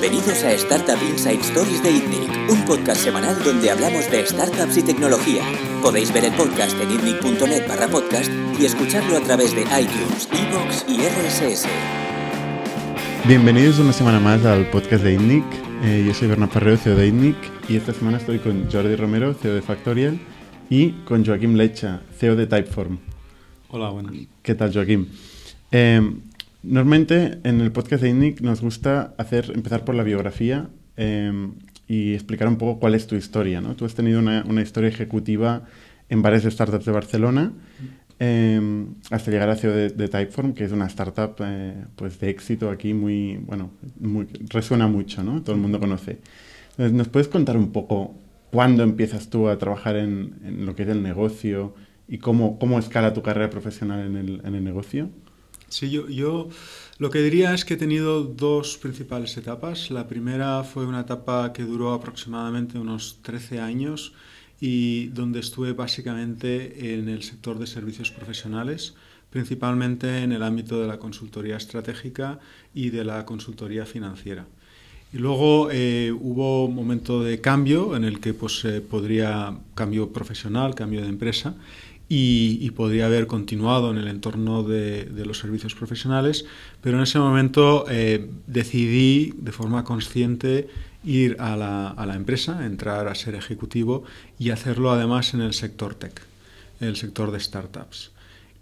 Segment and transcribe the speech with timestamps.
[0.00, 4.82] Bienvenidos a Startup Inside Stories de ITNIC, un podcast semanal donde hablamos de startups y
[4.82, 5.44] tecnología.
[5.80, 8.28] Podéis ver el podcast en itnic.net barra podcast
[8.58, 11.68] y escucharlo a través de iTunes, Evox y RSS.
[13.28, 15.44] Bienvenidos una semana más al podcast de ITNIC.
[15.84, 17.36] Eh, yo soy Bernard Parreo, CEO de ITNIC,
[17.68, 20.18] y esta semana estoy con Jordi Romero, CEO de Factorial,
[20.70, 22.98] y con Joaquim Lecha, CEO de Typeform.
[23.68, 24.12] Hola, buenas.
[24.42, 25.06] ¿Qué tal, Joaquim?
[25.70, 26.00] Eh,
[26.64, 31.52] Normalmente en el podcast de INNIC nos gusta hacer, empezar por la biografía em,
[31.86, 33.60] y explicar un poco cuál es tu historia.
[33.60, 33.76] ¿no?
[33.76, 35.64] Tú has tenido una, una historia ejecutiva
[36.08, 37.52] en varias startups de Barcelona
[38.18, 42.70] eh, hasta llegar a CEO de, Typeform, que es una startup eh, pues de éxito
[42.70, 43.70] aquí muy, bueno,
[44.48, 45.42] resuena mucho, ¿no?
[45.42, 46.20] todo el mundo conoce.
[46.70, 48.14] Entonces, ¿nos puedes contar un poco
[48.50, 51.74] cuándo empiezas tú a trabajar en, en lo que es el negocio
[52.08, 55.10] y cómo, cómo escala tu carrera profesional en el, en el negocio?
[55.74, 56.50] Sí, yo, yo
[56.98, 59.90] lo que diría es que he tenido dos principales etapas.
[59.90, 64.12] La primera fue una etapa que duró aproximadamente unos 13 años
[64.60, 68.94] y donde estuve básicamente en el sector de servicios profesionales,
[69.30, 72.38] principalmente en el ámbito de la consultoría estratégica
[72.72, 74.46] y de la consultoría financiera.
[75.12, 80.12] Y luego eh, hubo un momento de cambio en el que pues, eh, podría, cambio
[80.12, 81.56] profesional, cambio de empresa,
[82.08, 86.44] y, podría haber continuado en el entorno de, los servicios profesionales,
[86.80, 90.68] pero en ese momento eh, decidí de forma consciente
[91.04, 94.04] ir a la, empresa, entrar a ser ejecutivo
[94.38, 96.20] y hacerlo además en el sector tech,
[96.80, 98.12] el sector de startups.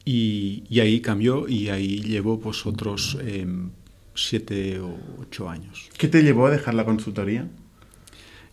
[0.04, 3.70] Y, ahí cambió y ahí llevo pues otros em,
[4.14, 5.88] siete o ocho años.
[5.96, 7.48] ¿Qué te llevó a dejar la consultoría?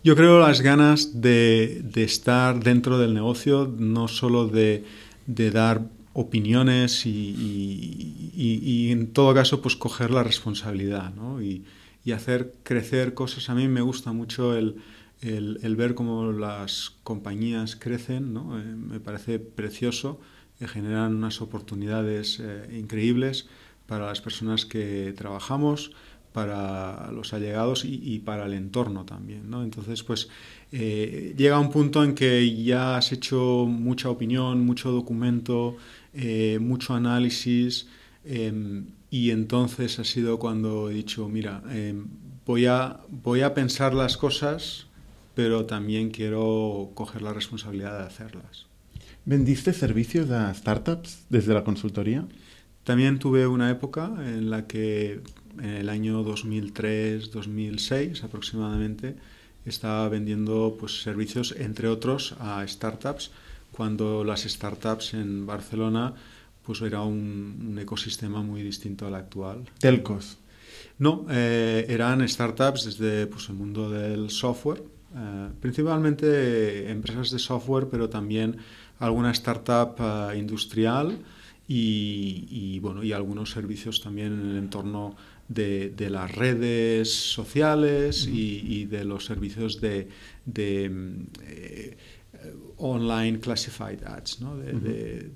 [0.02, 4.86] Yo creo las ganas de, estar dentro del negocio, no solo de,
[5.28, 5.82] dar
[6.14, 11.42] opiniones y, en todo caso pues coger la responsabilidad ¿no?
[11.42, 11.66] y,
[12.16, 13.52] hacer crecer cosas.
[13.52, 14.82] A mí me gusta mucho el,
[15.22, 18.60] ver cómo las compañías crecen, ¿no?
[18.60, 20.20] Eh, me parece precioso,
[20.58, 23.48] que generan unas oportunidades eh, increíbles
[23.86, 25.92] para las personas que trabajamos
[26.34, 29.50] para los allegados y, para el entorno también.
[29.50, 29.64] ¿no?
[29.64, 30.30] Entonces, pues
[30.72, 35.78] eh, llega un punto en que ya has hecho mucha opinión, mucho documento,
[36.14, 37.88] eh, mucho análisis
[38.26, 42.08] em, y entonces ha sido cuando he dicho, mira, em,
[42.46, 44.86] voy, a, voy a pensar las cosas,
[45.34, 48.68] pero también quiero coger la responsabilidad de hacerlas.
[49.26, 52.28] ¿Vendiste servicios a startups desde la consultoría?
[52.84, 55.22] También tuve una época en la que
[55.58, 59.16] en el año 2003-2006 aproximadamente,
[59.66, 63.32] estaba vendiendo pues, servicios, entre otros, a startups,
[63.72, 66.14] cuando las startups en Barcelona
[66.64, 69.66] pues, era un, ecosistema muy distinto al actual.
[69.80, 70.38] ¿Telcos?
[70.98, 74.84] No, eh, eran startups desde pues, el mundo del software,
[75.16, 78.58] eh, principalmente empresas de software, pero también
[79.00, 81.18] alguna startup uh, industrial
[81.68, 85.16] y, y, bueno, y algunos servicios también en el entorno
[85.50, 90.08] de, de las redes sociales y, y, de los servicios de,
[90.46, 90.86] de
[91.44, 91.98] eh,
[92.78, 94.40] online classified ads.
[94.42, 94.56] ¿no?
[94.56, 95.32] De,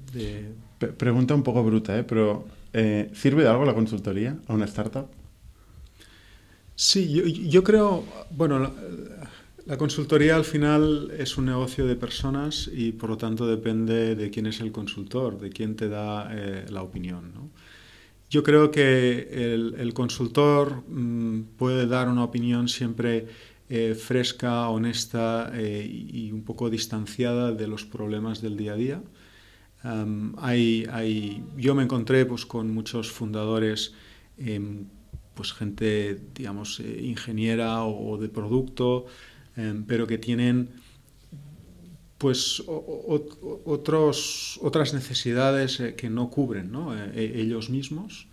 [0.98, 2.04] Pregunta un poco bruta, ¿eh?
[2.04, 5.08] pero eh, ¿sirve de algo la consultoría a una startup?
[6.76, 8.72] Sí, yo, yo creo, bueno, la,
[9.66, 14.30] la, consultoría al final es un negocio de personas y por lo tanto depende de
[14.30, 17.32] quién es el consultor, de quién te da eh, la opinión.
[17.34, 17.50] ¿no?
[18.34, 19.30] Yo creo que
[19.78, 23.28] el, consultor mm, puede dar una opinión siempre
[23.70, 29.04] eh, fresca, honesta eh, y un poco distanciada de los problemas del día a día.
[30.38, 33.94] hay, yo me encontré pues, con muchos fundadores,
[34.40, 34.88] em,
[35.36, 39.06] pues gente, digamos, eh, ingeniera o, de producto,
[39.56, 40.70] em, pero que tienen
[42.24, 42.64] pues
[43.66, 46.96] otros, otras necesidades eh, que no cubren ¿no?
[46.98, 48.28] Eh, e, ellos mismos.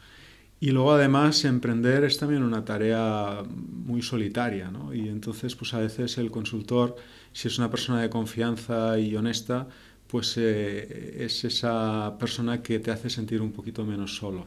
[0.61, 4.95] Y luego además emprender es también una tarea muy solitaria, ¿no?
[4.95, 6.95] Y entonces pues a veces el consultor,
[7.33, 9.67] si es una persona de confianza y honesta,
[10.07, 14.47] pues eh, es esa persona que te hace sentir un poquito menos solo.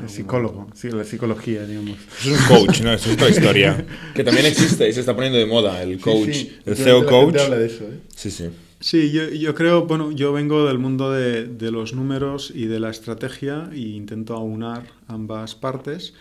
[0.00, 1.98] el psicólogo, sí, la psicología, digamos.
[2.20, 2.90] Es un coach, ¿no?
[2.94, 3.84] Es otra historia.
[4.14, 6.58] que también existe y se está poniendo de moda, el coach, sí, sí.
[6.64, 7.36] el CEO coach.
[7.36, 8.00] habla de eso, ¿eh?
[8.16, 8.48] Sí, sí.
[8.80, 12.78] Sí, yo, yo, creo, bueno, yo vengo del mundo de, de, los números y de
[12.78, 16.14] la estrategia e intento aunar ambas partes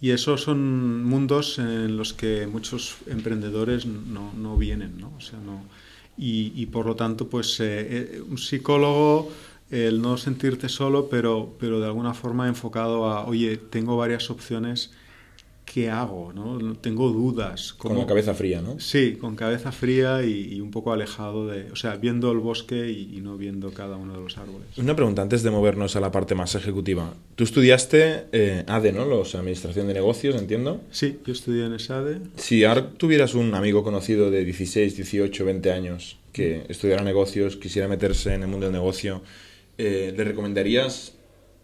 [0.00, 5.12] y esos son mundos en los que muchos emprendedores no, no vienen, ¿no?
[5.16, 5.62] O sea, no
[6.16, 9.30] y, y por lo tanto, pues eh, eh, un psicólogo,
[9.70, 14.92] el no sentirte solo, pero, pero de alguna forma enfocado a, oye, tengo varias opciones
[15.64, 16.32] ¿qué hago?
[16.32, 16.74] ¿no?
[16.76, 17.72] Tengo dudas.
[17.72, 18.78] Con la cabeza fría, ¿no?
[18.80, 23.20] Sí, con cabeza fría y, un poco alejado de, o sea, viendo el bosque y,
[23.20, 24.66] no viendo cada uno de los árboles.
[24.76, 27.14] Una pregunta antes de movernos a la parte más ejecutiva.
[27.36, 29.06] Tú estudiaste eh, ADE, ¿no?
[29.06, 30.80] Los Administración de Negocios, entiendo.
[30.90, 32.20] Sí, yo estudié en SADE.
[32.36, 37.88] Si ahora tuvieras un amigo conocido de 16, 18, 20 años que estudiara negocios, quisiera
[37.88, 39.22] meterse en el mundo del negocio,
[39.78, 41.14] eh, ¿le recomendarías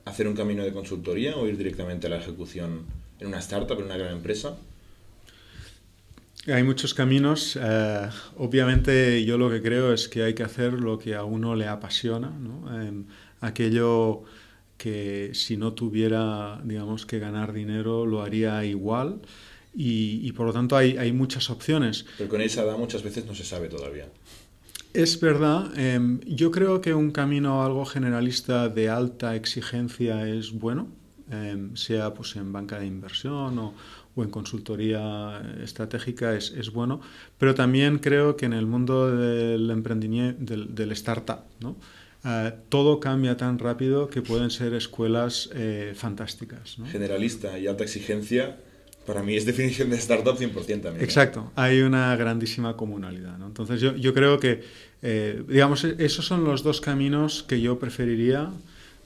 [0.05, 2.85] hacer un camino de consultoría o ir directamente a la ejecución
[3.21, 4.57] en una startup, en una gran empresa?
[6.47, 7.59] Hay muchos caminos.
[7.61, 8.09] Eh,
[8.39, 11.67] obviamente yo lo que creo es que hay que hacer lo que a uno le
[11.69, 12.83] apasiona, ¿no?
[12.83, 13.05] Em,
[13.41, 14.23] aquello
[14.79, 19.21] que si no tuviera, digamos, que ganar dinero, lo haría igual.
[19.73, 22.05] Y, por lo tanto hay, hay, muchas opciones.
[22.19, 24.07] Pero con esa edad muchas veces no se sabe todavía.
[24.95, 25.79] Es verdad.
[25.79, 30.89] Em, yo creo que un camino algo generalista de alta exigencia es bueno.
[31.31, 33.75] Em, sea pues en banca de inversión o,
[34.17, 37.01] en consultoría estratégica es, es, bueno,
[37.39, 41.77] pero también creo que en el mundo del emprendimiento, del, startup, ¿no?
[42.25, 46.77] Eh, todo cambia tan rápido que pueden ser escuelas eh, fantásticas.
[46.91, 48.59] Generalista y alta exigencia,
[49.07, 51.01] para mí es definición de startup 100% también.
[51.01, 53.39] Exacto, hay una grandísima comunalidad.
[53.39, 53.47] ¿no?
[53.47, 54.63] Entonces yo, yo creo que,
[55.01, 58.51] eh, digamos, esos son los dos caminos que yo preferiría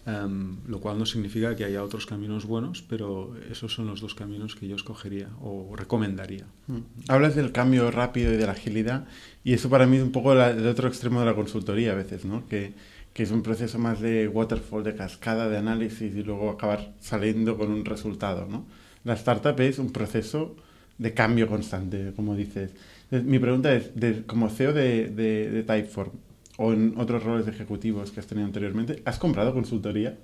[0.07, 4.15] Em, lo cual no significa que haya otros caminos buenos, pero esos son los dos
[4.15, 6.45] caminos que yo escogería o recomendaría.
[6.67, 6.81] Mm.
[7.09, 9.07] Hablas del cambio rápido y de la agilidad,
[9.45, 12.27] y eso para mí es un poco el otro extremo de la consultoría a veces,
[12.27, 12.47] ¿no?
[12.49, 12.75] que,
[13.15, 17.71] es un proceso más de waterfall, de cascada, de análisis y luego acabar saliendo con
[17.71, 18.47] un resultado.
[18.47, 18.67] ¿no?
[19.05, 20.57] La startup es un proceso
[20.99, 22.73] de cambio constante, como dices.
[23.11, 26.11] Mi pregunta es, de, como CEO de, de, de Typeform,
[26.57, 30.17] o en otros roles ejecutivos que has tenido anteriormente, ¿has comprado consultoría?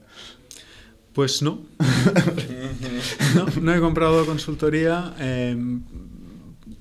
[1.12, 1.66] Pues no.
[3.60, 5.12] no, he comprado consultoría.
[5.18, 5.82] Em,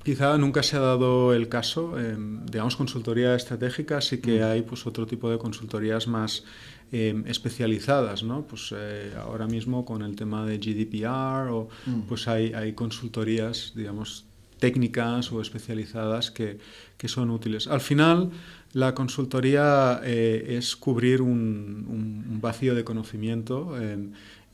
[0.04, 1.98] quizá nunca se ha dado el caso.
[1.98, 4.44] Em, digamos, consultoría estratégica, sí que mm.
[4.44, 6.44] hay pues, otro tipo de consultorías más
[6.92, 8.22] em, especializadas.
[8.22, 8.46] ¿no?
[8.46, 12.02] Pues, eh, ahora mismo con el tema de GDPR, o, mm.
[12.02, 14.29] pues hay, hay consultorías, digamos,
[14.60, 16.58] técnicas o especializadas que,
[16.96, 17.66] que son útiles.
[17.66, 18.30] Al final,
[18.72, 23.76] la consultoría eh, es cubrir un, vacío de conocimiento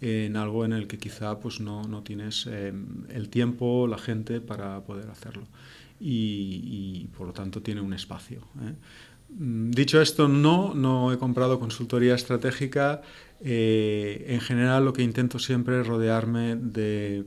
[0.00, 4.40] en algo en el que quizá pues, no, no tienes em, el tiempo, la gente
[4.40, 5.44] para poder hacerlo.
[6.00, 8.40] Y, por lo tanto tiene un espacio.
[8.60, 8.74] ¿eh?
[9.38, 13.02] Mm, dicho esto, no, no he comprado consultoría estratégica.
[13.40, 17.24] Eh, en general lo que intento siempre es rodearme de,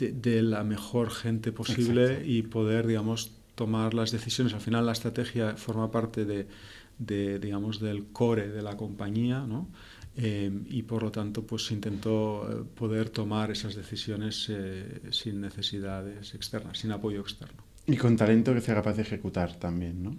[0.00, 4.54] de, la mejor gente posible y poder, digamos, tomar las decisiones.
[4.54, 9.68] Al final la estrategia forma parte de, digamos, del core de la compañía, ¿no?
[10.16, 16.34] Eh, y por lo tanto pues intentó eh, poder tomar esas decisiones eh, sin necesidades
[16.34, 17.62] externas, sin apoyo externo.
[17.86, 20.16] Y con talento que sea capaz de ejecutar también, ¿no?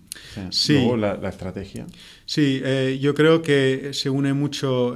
[0.50, 0.74] sí.
[0.74, 1.86] Luego la, la, estrategia.
[2.26, 2.62] Sí,
[3.00, 4.96] yo creo que se une mucho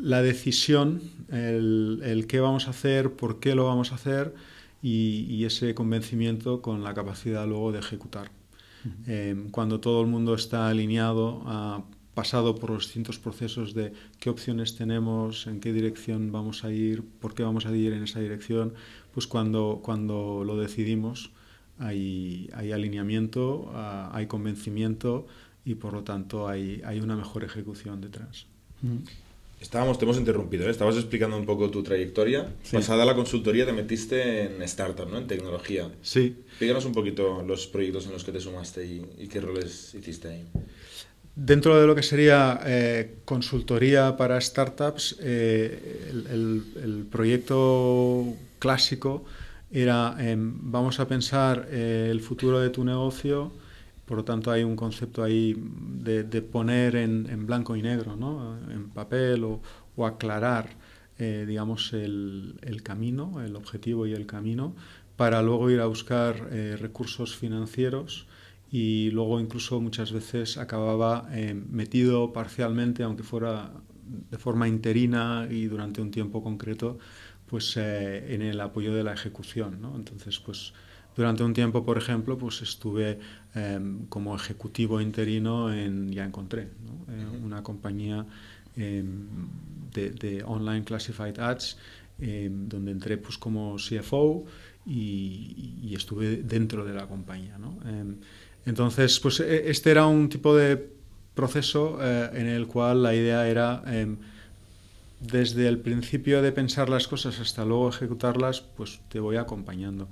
[0.00, 1.00] la decisión,
[1.30, 4.34] el, el, qué vamos a hacer, por qué lo vamos a hacer,
[4.82, 8.30] y, ese convencimiento con la capacidad luego de ejecutar.
[9.06, 11.82] Eh, cuando todo el mundo está alineado, ha
[12.14, 17.02] pasado por los distintos procesos de qué opciones tenemos, en qué dirección vamos a ir,
[17.20, 18.72] por qué vamos a ir en esa dirección,
[19.12, 21.30] pues cuando, cuando lo decidimos
[21.78, 25.26] hay, hay alineamiento, ah, hay convencimiento
[25.64, 28.46] y por lo tanto hay, hay una mejor ejecución detrás.
[29.60, 30.70] Estábamos, te hemos interrumpido, ¿eh?
[30.70, 32.48] estabas explicando un poco tu trayectoria.
[32.72, 35.18] Pasada la consultoría te metiste en startup, ¿no?
[35.18, 35.90] En tecnología.
[36.00, 36.34] Sí.
[36.48, 40.46] Explícanos un poquito los proyectos en los que te sumaste y, qué roles hiciste ahí.
[41.36, 48.24] Dentro de lo que sería eh, consultoría para startups, eh, el, proyecto
[48.58, 49.26] clásico
[49.70, 53.52] era, vamos a pensar el futuro de tu negocio,
[54.10, 58.58] por lo tanto, hay un concepto ahí de, poner en, blanco y negro, ¿no?
[58.68, 59.60] en papel o,
[60.04, 60.70] aclarar,
[61.16, 64.74] eh, digamos, el, camino, el objetivo y el camino,
[65.14, 68.26] para luego ir a buscar eh, recursos financieros
[68.68, 73.70] y luego incluso muchas veces acababa eh, metido parcialmente, aunque fuera
[74.28, 76.98] de forma interina y durante un tiempo concreto,
[77.46, 79.80] pues en el apoyo de la ejecución.
[79.80, 79.94] ¿no?
[79.94, 80.72] Entonces, pues
[81.16, 83.18] durante un tiempo, por ejemplo, pues estuve
[83.54, 88.24] em, como ejecutivo interino en Ya Encontré, eh, una compañía
[88.76, 89.26] em,
[89.92, 91.76] de, online classified ads,
[92.20, 94.44] em, donde entré pues, como CFO
[94.86, 97.58] y, estuve dentro de la compañía.
[98.64, 100.88] entonces, pues e, este era un tipo de
[101.34, 103.82] proceso eh, en el cual la idea era
[105.20, 110.08] desde el principio de pensar las cosas hasta luego ejecutarlas, pues te voy acompañando.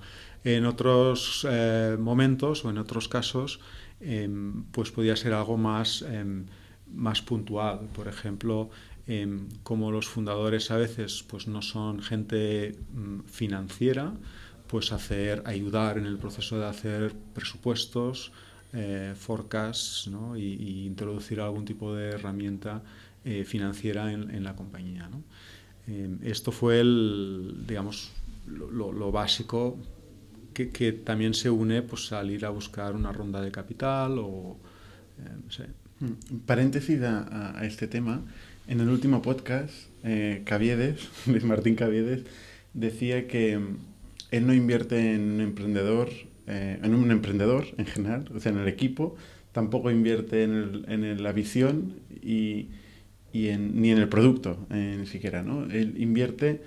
[0.49, 3.61] En otros eh, momentos o en otros casos,
[4.01, 6.47] em, pues podía ser algo más, em,
[6.91, 7.81] más puntual.
[7.93, 8.71] Por ejemplo,
[9.07, 14.15] em, como los fundadores a veces pues no son gente mm, financiera,
[14.69, 18.33] pues hacer, ayudar en el proceso de hacer presupuestos,
[18.73, 20.35] eh, forecasts ¿no?
[20.35, 22.83] y, introducir algún tipo de herramienta
[23.25, 25.11] eh, financiera en, la compañía.
[26.23, 28.13] esto fue el, digamos,
[28.47, 29.79] lo básico
[30.67, 34.57] que, también se une pues, al ir a buscar una ronda de capital o...
[35.19, 35.67] Eh,
[36.01, 38.23] mm, paréntesis a, este tema.
[38.67, 39.75] En el último podcast,
[40.05, 42.25] eh, Caviedes, Luis Martín Caviedes,
[42.75, 43.77] decía que mm,
[44.33, 46.11] él no invierte en un emprendedor,
[46.47, 49.17] eh, en un emprendedor en general, o sea, en el equipo,
[49.53, 52.69] tampoco invierte en, en la visión y,
[53.33, 55.65] y en, ni en el producto, ni siquiera, ¿no?
[55.65, 56.61] Él invierte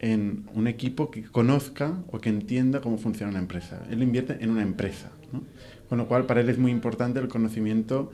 [0.00, 3.82] en un equipo que conozca o que entienda cómo funciona una empresa.
[3.90, 5.42] Él invierte en una empresa, ¿no?
[5.88, 8.10] con lo cual para él es muy importante el conocimiento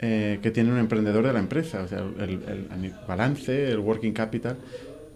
[0.00, 4.56] eh, que tiene un emprendedor de la empresa, o sea, el, balance, el working capital.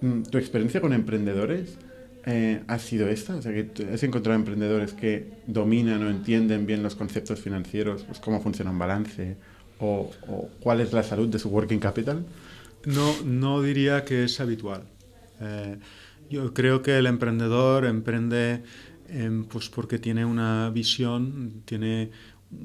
[0.00, 1.78] Mm, ¿Tu experiencia con emprendedores
[2.26, 3.36] eh, ha sido esta?
[3.36, 8.18] O sea, que has encontrado emprendedores que dominan o entienden bien los conceptos financieros, pues
[8.18, 9.36] cómo funciona un balance
[9.78, 10.10] o,
[10.60, 12.24] cuál es la salud de su working capital.
[12.84, 14.82] No, no diría que es habitual.
[15.40, 15.76] Eh,
[16.32, 18.62] yo creo que el emprendedor emprende
[19.08, 22.10] em, pues porque tiene una visión, tiene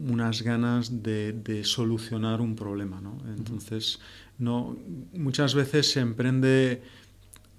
[0.10, 3.02] unas ganas de, solucionar un problema.
[3.02, 3.18] ¿no?
[3.36, 4.00] Entonces,
[4.40, 4.78] no,
[5.14, 6.82] muchas veces se emprende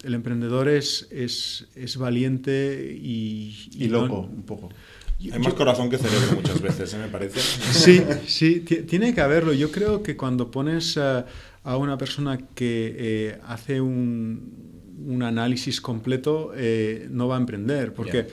[0.04, 3.68] el emprendedor es, es, es valiente y...
[3.72, 4.68] Y, loco, un poco.
[5.20, 6.98] Hay más corazón que cerebro muchas veces, ¿eh?
[6.98, 7.40] me parece.
[7.40, 9.52] Sí, sí, tiene que haberlo.
[9.52, 11.26] Yo creo que cuando pones a,
[11.64, 14.67] una persona que eh, hace un,
[15.06, 17.92] un análisis completo, eh, no va a emprender.
[17.92, 18.26] Porque,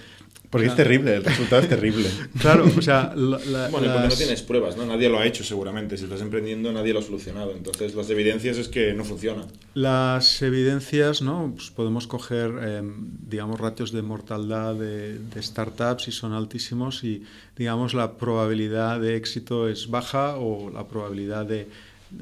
[0.49, 2.09] porque es terrible, el resultado es terrible.
[2.39, 3.13] Claro, o sea...
[3.15, 3.39] bueno,
[3.71, 4.85] porque no tienes pruebas, ¿no?
[4.85, 5.97] Nadie lo ha hecho seguramente.
[5.97, 7.51] Si estás emprendiendo, nadie lo ha solucionado.
[7.51, 9.45] Entonces, las evidencias es que no funciona.
[9.73, 11.53] Las evidencias, ¿no?
[11.55, 17.23] Pues podemos coger, em, digamos, ratios de mortalidad de, startups y son altísimos y,
[17.57, 21.67] digamos, la probabilidad de éxito es baja o la probabilidad de...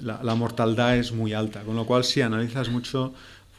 [0.02, 1.62] La, la mortalidad es muy alta.
[1.62, 3.14] Con lo cual, si analizas mucho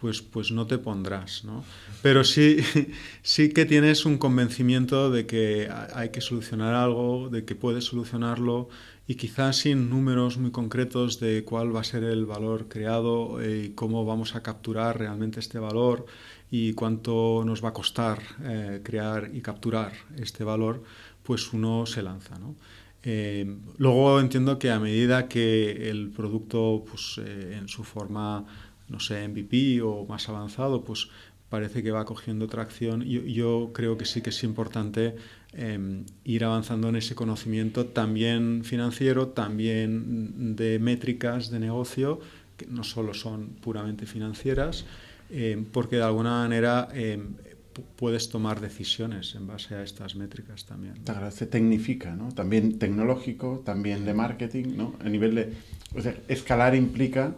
[0.05, 1.45] pues, pues no te pondrás.
[1.45, 1.65] ¿no?
[2.03, 2.59] Pero sí,
[3.23, 8.69] sí que tienes un convencimiento de que hay que solucionar algo, de que puedes solucionarlo
[9.09, 13.65] y quizás sin números muy concretos de cuál va a ser el valor creado eh,
[13.65, 16.05] y cómo vamos a capturar realmente este valor
[16.51, 20.83] y cuánto nos va a costar eh, crear y capturar este valor,
[21.23, 22.37] pues uno se lanza.
[23.03, 28.45] Eh, luego entiendo que a medida que el producto pues, en su forma
[28.95, 31.09] no sé, MVP o más avanzado, pues
[31.51, 33.03] parece que va cogiendo tracción.
[33.03, 35.17] Yo, yo creo que sí que es importante
[35.53, 42.21] em, ir avanzando en ese conocimiento también financiero, también de métricas de negocio,
[42.57, 44.85] que no solo son puramente financieras,
[45.31, 47.35] em, porque de alguna manera em,
[47.97, 50.95] puedes tomar decisiones en base a estas métricas también.
[51.33, 52.29] Se tecnifica, ¿no?
[52.29, 54.95] También tecnológico, también de marketing, ¿no?
[55.01, 55.53] A nivel de...
[56.29, 57.35] Escalar implica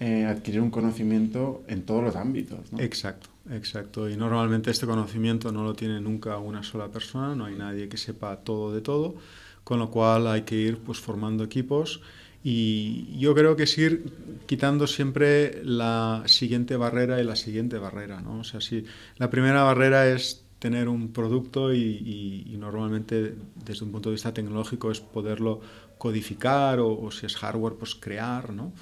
[0.00, 2.60] eh, adquirir un conocimiento en todos los ámbitos.
[2.78, 4.08] Exacto, exacto.
[4.08, 7.96] Y normalmente este conocimiento no lo tiene nunca una sola persona, no hay nadie que
[7.96, 9.16] sepa todo de todo,
[9.64, 12.00] con lo cual hay que ir pues, formando equipos.
[12.44, 14.04] Y yo creo que es ir
[14.46, 18.20] quitando siempre la siguiente barrera y la siguiente barrera.
[18.20, 18.38] ¿no?
[18.38, 18.84] O sea, si
[19.16, 24.32] la primera barrera es tener un producto y, y, normalmente desde un punto de vista
[24.32, 25.60] tecnológico es poderlo
[25.98, 28.72] codificar o, o si es hardware, pues crear, ¿no?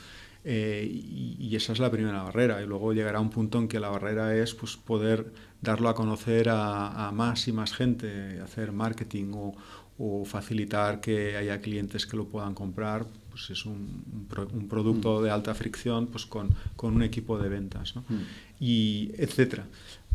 [0.48, 2.62] Eh, y, esa es la primera barrera.
[2.62, 6.48] Y luego llegará un punto en que la barrera es pues, poder darlo a conocer
[6.48, 9.54] a, más y más gente, hacer marketing o,
[10.24, 13.06] facilitar que haya clientes que lo puedan comprar.
[13.30, 14.04] Pues es un,
[14.52, 15.24] un, producto mm.
[15.24, 18.02] de alta fricción pues con, con un equipo de ventas, ¿no?
[18.08, 18.22] Mm.
[18.60, 19.66] y etcétera.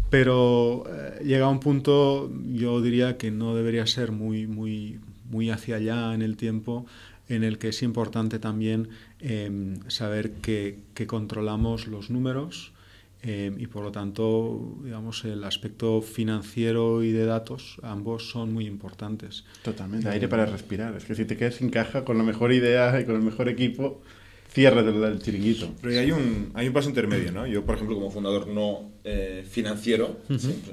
[0.10, 5.78] Pero eh, llega un punto, yo diría que no debería ser muy, muy, muy hacia
[5.78, 6.86] allá en el tiempo,
[7.32, 12.74] en el que es importante también em, saber que, controlamos los números
[13.24, 18.68] em, y por lo tanto, digamos, el aspecto financiero y de datos, ambos son muy
[18.68, 19.46] importantes.
[19.64, 20.96] Totalmente, aire para respirar.
[20.96, 23.48] Es que si te quedas sin caja con la mejor idea y con el mejor
[23.48, 24.02] equipo,
[24.50, 25.74] cierre del, chiringuito.
[25.82, 27.48] Pero hay un, hay un paso intermedio, ¿no?
[27.48, 30.20] Yo, por ejemplo, como fundador no eh, financiero,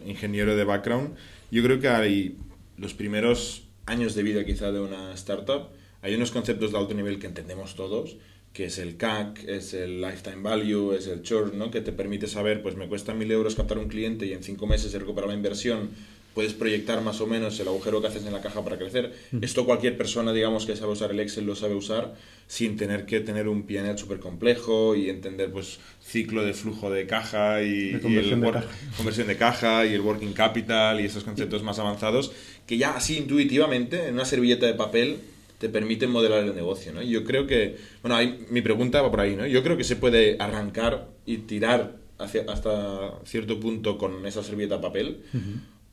[0.05, 1.15] ingeniero de background,
[1.50, 2.37] yo creo que hay
[2.77, 7.19] los primeros años de vida quizá de una startup hay unos conceptos de alto nivel
[7.19, 8.17] que entendemos todos,
[8.52, 11.71] que es el CAC, es el Lifetime Value, es el Churn, ¿no?
[11.71, 14.67] que te permite saber, pues me cuesta mil euros captar un cliente y en cinco
[14.67, 15.90] meses he recuperado la inversión,
[16.35, 19.12] puedes proyectar más o menos el agujero que haces en la caja para crecer.
[19.40, 22.14] Esto cualquier persona, digamos, que sabe usar el Excel lo sabe usar
[22.47, 27.07] sin tener que tener un PNL súper complejo y entender, pues, ciclo de flujo de
[27.07, 28.69] caja y, De y conversión el de wor- caja.
[28.97, 32.31] conversión de caja y el working capital y esos conceptos más avanzados
[32.67, 35.19] que ya así intuitivamente en una servilleta de papel
[35.59, 37.03] te permiten modelar el negocio, ¿no?
[37.03, 39.47] Y yo creo que, bueno, ahí, mi pregunta va por ahí, ¿no?
[39.47, 44.81] Yo creo que se puede arrancar y tirar hacia, hasta cierto punto con esa servilleta
[44.81, 45.23] papel.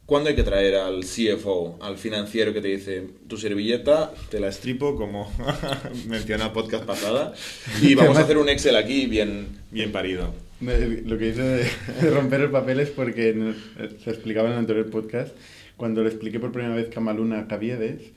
[0.06, 4.50] ¿Cuándo hay que traer al CFO, al financiero que te dice, tu servilleta te la
[4.50, 5.34] estripo como
[6.08, 7.34] mencioné en el podcast pasada
[7.82, 10.32] y vamos a hacer un Excel aquí bien, bien parido?
[10.62, 13.54] Lo que hice de romper el papel es porque
[14.04, 15.36] se explicaba en el anterior podcast,
[15.76, 18.12] cuando le expliqué por primera vez Camaluna Caviedes,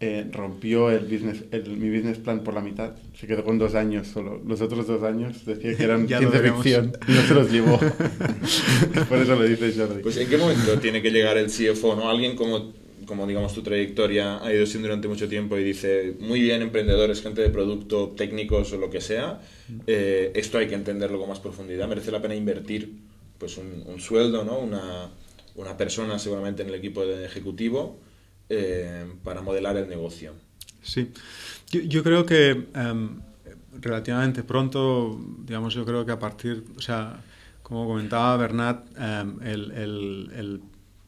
[0.00, 2.92] eh, rompió el business, el- mi business plan por la mitad.
[3.18, 4.40] Se quedó con dos años solo.
[4.46, 7.78] Los otros dos años decía que eran ciencia ficción y no se los llevó.
[9.08, 10.02] por eso lo dice Jordi.
[10.02, 12.08] Pues en qué momento tiene que llegar el CFO, ¿no?
[12.08, 12.72] Alguien como,
[13.06, 17.20] como digamos tu trayectoria ha ido siendo durante mucho tiempo y dice, muy bien, emprendedores,
[17.22, 19.40] gente de producto, técnicos o lo que sea,
[19.86, 22.92] eh, esto hay que entenderlo con más profundidad, merece la pena invertir
[23.38, 24.58] pues un, un sueldo, ¿no?
[24.58, 25.10] Una,
[25.56, 27.98] una persona seguramente en el equipo de ejecutivo
[28.48, 30.32] eh, para modelar el negocio.
[30.82, 31.10] Sí,
[31.70, 33.20] yo, yo creo que em,
[33.80, 37.20] relativamente pronto, digamos, yo creo que a partir, o sea,
[37.62, 40.60] como comentaba Bernat, em, el, el- el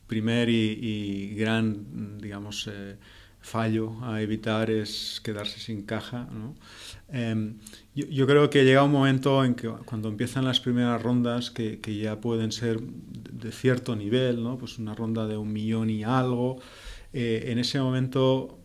[0.06, 2.96] primer y, y gran, digamos, eh,
[3.40, 6.54] fallo a evitar es quedarse sin caja, ¿no?
[7.10, 7.54] Em,
[7.94, 11.80] yo, yo creo que llega un momento en que cuando empiezan las primeras rondas que,
[11.80, 14.58] que ya pueden ser de cierto nivel, ¿no?
[14.58, 16.60] Pues una ronda de un millón y algo,
[17.12, 18.60] eh, en ese momento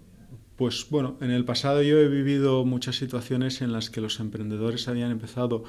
[0.56, 4.88] pues bueno, en el pasado yo he vivido muchas situaciones en las que los emprendedores
[4.88, 5.64] habían empezado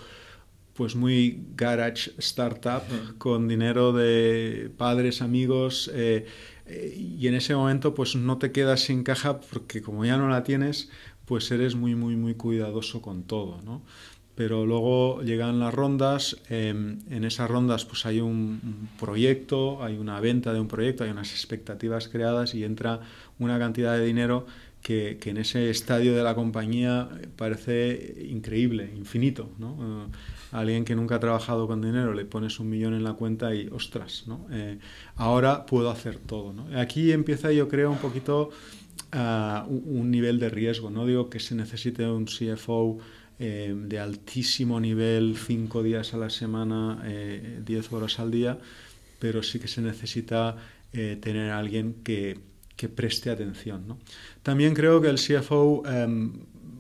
[0.75, 2.83] pues muy garage startup
[3.19, 6.27] con dinero de padres, amigos eh,
[6.67, 10.29] eh, y en ese momento pues no te quedas sin caja porque como ya no
[10.29, 10.91] la tienes
[11.25, 13.83] pues eres muy muy muy cuidadoso con todo, ¿no?
[14.37, 20.21] Pero luego llegan las rondas, eh, en esas rondas pues hay un, proyecto, hay una
[20.21, 23.01] venta de un proyecto, hay unas expectativas creadas y entra
[23.39, 24.47] una cantidad de dinero
[24.83, 29.49] que, que en ese estadio de la compañía parece increíble, infinito.
[29.59, 30.05] ¿no?
[30.05, 30.13] Eh,
[30.53, 33.69] alguien que nunca ha trabajado con dinero le pones un millón en la cuenta y
[33.69, 34.47] ostras, ¿no?
[34.51, 34.79] Eh,
[35.17, 36.53] ahora puedo hacer todo.
[36.53, 36.79] ¿no?
[36.79, 38.51] Aquí empieza yo creo un poquito
[39.15, 40.91] un, un nivel de riesgo.
[40.91, 42.99] No digo que se necesite un CFO
[43.39, 48.59] eh, de altísimo nivel, cinco días a la semana, eh, 10 horas al día,
[49.19, 50.57] pero sí que se necesita
[50.93, 52.39] eh, tener alguien que,
[52.77, 53.87] que preste atención.
[53.87, 53.99] ¿no?
[54.43, 56.31] También creo que el CFO eh,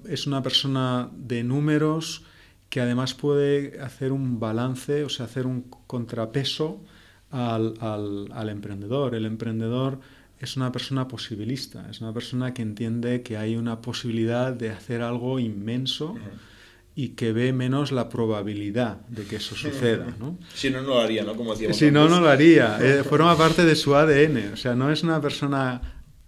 [0.08, 2.24] es una persona de números
[2.68, 6.82] que además puede hacer un balance, o sea, hacer un contrapeso
[7.30, 9.14] al, al, al emprendedor.
[9.14, 10.00] El emprendedor
[10.40, 15.00] es una persona posibilista, es una persona que entiende que hay una posibilidad de hacer
[15.02, 16.14] algo inmenso
[16.94, 20.14] y que ve menos la probabilidad de que eso suceda.
[20.18, 20.38] ¿no?
[20.54, 21.36] Si no, no lo haría, ¿no?
[21.36, 22.16] Como decíamos Si no, antes.
[22.16, 22.78] no lo haría.
[22.82, 24.52] Eh, forma parte de su ADN.
[24.52, 25.80] O sea, no es una persona,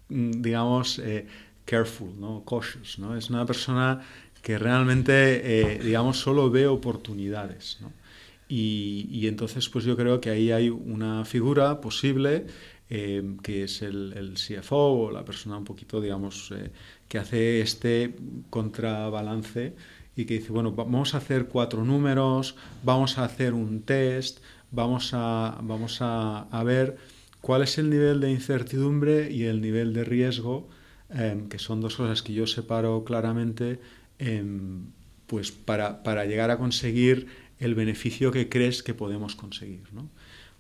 [0.09, 1.27] mm, digamos, eh,
[1.65, 2.45] careful, ¿no?
[2.47, 2.99] cautious.
[2.99, 3.17] ¿no?
[3.17, 4.01] Es una persona
[4.43, 7.79] que realmente, eh, digamos, solo ve oportunidades.
[7.81, 7.93] ¿no?
[8.49, 12.47] Y, y entonces, pues yo creo que ahí hay una figura posible
[12.91, 16.71] eh, que es el, CFO o la persona un poquito, digamos, eh,
[17.09, 18.15] que hace este
[18.51, 19.75] contrabalance
[20.17, 25.11] y que dice, bueno, vamos a hacer cuatro números, vamos a hacer un test, vamos
[25.13, 26.97] a, vamos a, ver
[27.41, 30.69] cuál es el nivel de incertidumbre y el nivel de riesgo,
[31.11, 33.81] eh, que son dos cosas que yo separo claramente,
[34.19, 34.45] eh,
[35.27, 37.29] pues para, para, llegar a conseguir
[37.61, 39.85] el beneficio que crees que podemos conseguir.
[39.93, 40.09] ¿no?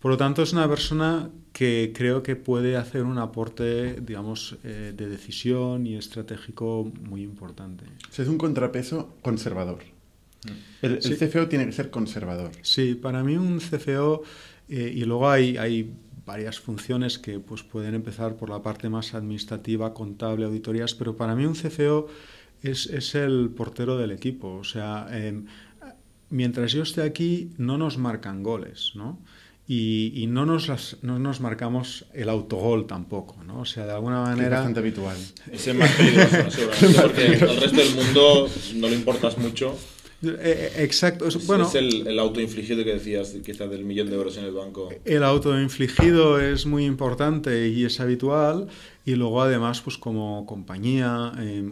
[0.01, 4.93] Por lo tanto, es una persona que creo que puede hacer un aporte, digamos, eh,
[4.97, 7.85] de decisión y estratégico muy importante.
[8.09, 9.81] O sea, es un contrapeso conservador.
[10.83, 11.17] El, el Sí.
[11.17, 12.53] CFO tiene que ser conservador.
[12.63, 14.23] Sí, para mí un CFO,
[14.69, 15.93] eh, y luego hay, hay
[16.25, 21.35] varias funciones que pues, pueden empezar por la parte más administrativa, contable, auditorías, pero para
[21.35, 22.07] mí un CFO
[22.63, 24.55] es, es el portero del equipo.
[24.55, 25.43] O sea, eh,
[26.31, 29.19] mientras yo esté aquí, no nos marcan goles, ¿no?
[29.71, 33.61] Y, y no, nos las, no nos marcamos el autogol tampoco, ¿no?
[33.61, 34.57] O sea, de alguna que Es manera...
[34.57, 35.17] bastante habitual.
[35.53, 36.51] Es el más peligroso, ¿no?
[36.51, 37.03] seguramente,
[37.39, 39.77] porque al resto del mundo no le importas mucho.
[40.23, 41.29] Eh, exacto.
[41.29, 44.47] Es- Es, bueno, es el, el autoinfligido que decías, quizás del millón de euros en
[44.47, 44.89] el banco.
[45.05, 48.69] El autoinfligido es muy importante y es habitual
[49.09, 51.66] y luego además pues como compañía eh,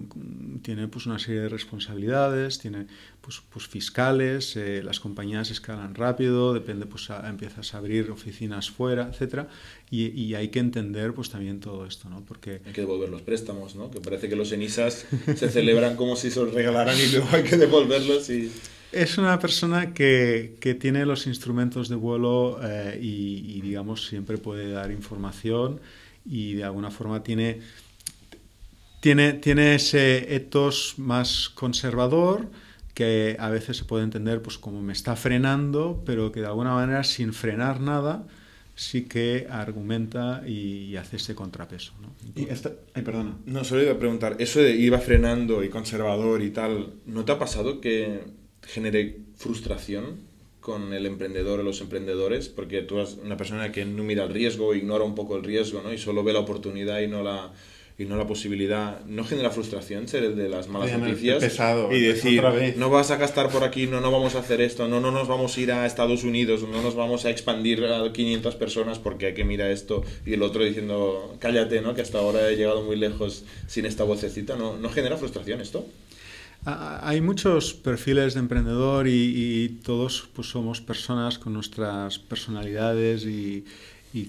[0.62, 2.86] tiene pues una serie de responsabilidades, tiene
[3.20, 9.10] pues, pues fiscales, eh, las compañías escalan rápido, depende pues empiezas a abrir oficinas fuera,
[9.12, 9.48] etcétera
[9.90, 12.24] y, y, hay que entender pues también todo esto, ¿no?
[12.24, 13.90] Porque hay que devolver los préstamos, ¿no?
[13.90, 15.04] Que parece que los enisas
[15.36, 18.50] se celebran como si se los regalaran y luego hay que devolverlos y
[18.92, 24.38] es una persona que, que, tiene los instrumentos de vuelo eh, y, y, digamos, siempre
[24.38, 25.80] puede dar información
[26.28, 27.60] y de alguna forma tiene,
[29.00, 32.50] tiene, tiene ese etos más conservador
[32.94, 36.74] que a veces se puede entender pues como me está frenando, pero que de alguna
[36.74, 38.26] manera sin frenar nada
[38.74, 41.92] sí que argumenta y, hace ese contrapeso.
[42.00, 42.14] ¿no?
[42.34, 43.36] Y esta, ay, perdona.
[43.46, 47.32] No, solo iba a preguntar, eso de iba frenando y conservador y tal, ¿no te
[47.32, 48.24] ha pasado que
[48.62, 50.20] genere frustración
[50.66, 54.30] con el emprendedor o los emprendedores, porque tú eres una persona que no mira el
[54.30, 55.92] riesgo, ignora un poco el riesgo, ¿no?
[55.92, 57.52] Y solo ve la oportunidad y no la
[57.98, 61.38] y no la posibilidad, ¿no genera frustración ser el de las malas noticias?
[61.38, 62.42] Pesado, y decir,
[62.76, 65.28] no vas a gastar por aquí, no, no vamos a hacer esto, no, no nos
[65.28, 69.26] vamos a ir a Estados Unidos, no nos vamos a expandir a 500 personas porque
[69.26, 71.94] hay que mirar esto, y el otro diciendo, cállate, ¿no?
[71.94, 75.86] Que hasta ahora he llegado muy lejos sin esta vocecita, ¿no, ¿no genera frustración esto?
[76.68, 83.64] Hay muchos perfiles de emprendedor y, todos pues, somos personas con nuestras personalidades y,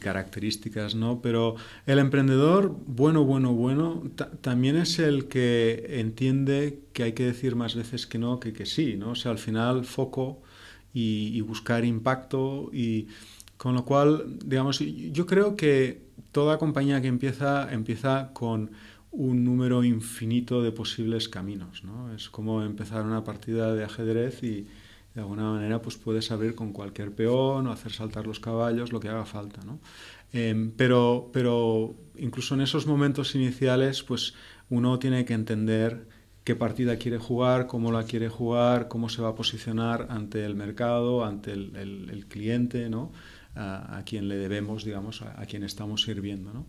[0.01, 1.21] características, ¿no?
[1.21, 4.03] Pero el emprendedor, bueno, bueno, bueno,
[4.41, 8.65] también es el que entiende que hay que decir más veces que no que que
[8.65, 9.11] sí, ¿no?
[9.11, 10.41] O sea, al final, foco
[10.93, 13.07] y, y buscar impacto y
[13.55, 16.01] con lo cual, digamos, yo creo que
[16.33, 18.71] toda compañía que empieza, empieza con
[19.17, 21.83] un número infinito de posibles caminos.
[21.83, 22.13] ¿no?
[22.13, 24.67] Es como empezar una partida de ajedrez y
[25.15, 28.99] de alguna manera pues puedes abrir con cualquier peón o hacer saltar los caballos, lo
[28.99, 29.61] que haga falta.
[29.65, 29.79] ¿no?
[30.31, 34.35] Em, pero, pero incluso en esos momentos iniciales pues
[34.69, 36.07] uno tiene que entender
[36.43, 40.55] qué partida quiere jugar, cómo la quiere jugar, cómo se va a posicionar ante el
[40.55, 43.11] mercado, ante el, el, cliente, ¿no?
[43.59, 46.53] A, quien le debemos, digamos, a, quien estamos sirviendo.
[46.53, 46.67] ¿no?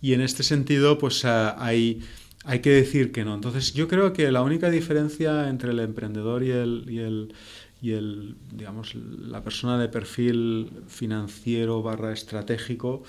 [0.00, 2.00] Y en este sentido, pues hay,
[2.44, 3.34] hay que decir que no.
[3.34, 7.34] Entonces, yo creo que la única diferencia entre el emprendedor y el, y el,
[7.82, 13.02] y el digamos, la persona de perfil financiero barra estratégico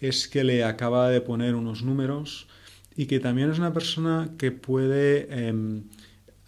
[0.00, 2.46] es que le acaba de poner unos números
[2.96, 5.82] y que también es una persona que puede eh,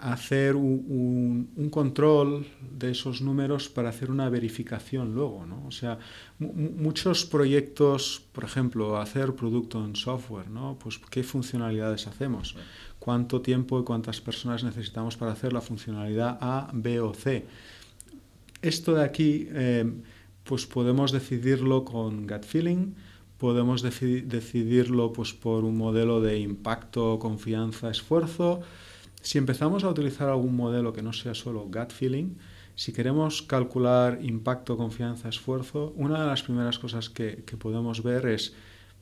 [0.00, 2.46] hacer un, un, control
[2.78, 5.44] de esos números para hacer una verificación luego.
[5.46, 5.66] ¿no?
[5.66, 5.98] O sea,
[6.38, 10.78] muchos proyectos, por ejemplo, hacer producto en software, ¿no?
[10.82, 12.56] pues qué funcionalidades hacemos,
[12.98, 17.46] cuánto tiempo y cuántas personas necesitamos para hacer la funcionalidad A, B o C.
[18.62, 19.90] Esto de aquí, eh,
[20.44, 22.94] pues podemos decidirlo con gut feeling,
[23.38, 28.60] podemos decidirlo pues, por un modelo de impacto, confianza, esfuerzo,
[29.22, 32.37] si empezamos a utilizar algún modelo que no sea solo gut feeling,
[32.74, 38.54] si queremos calcular impacto, confianza, esfuerzo, una de las primeras cosas que, podemos ver es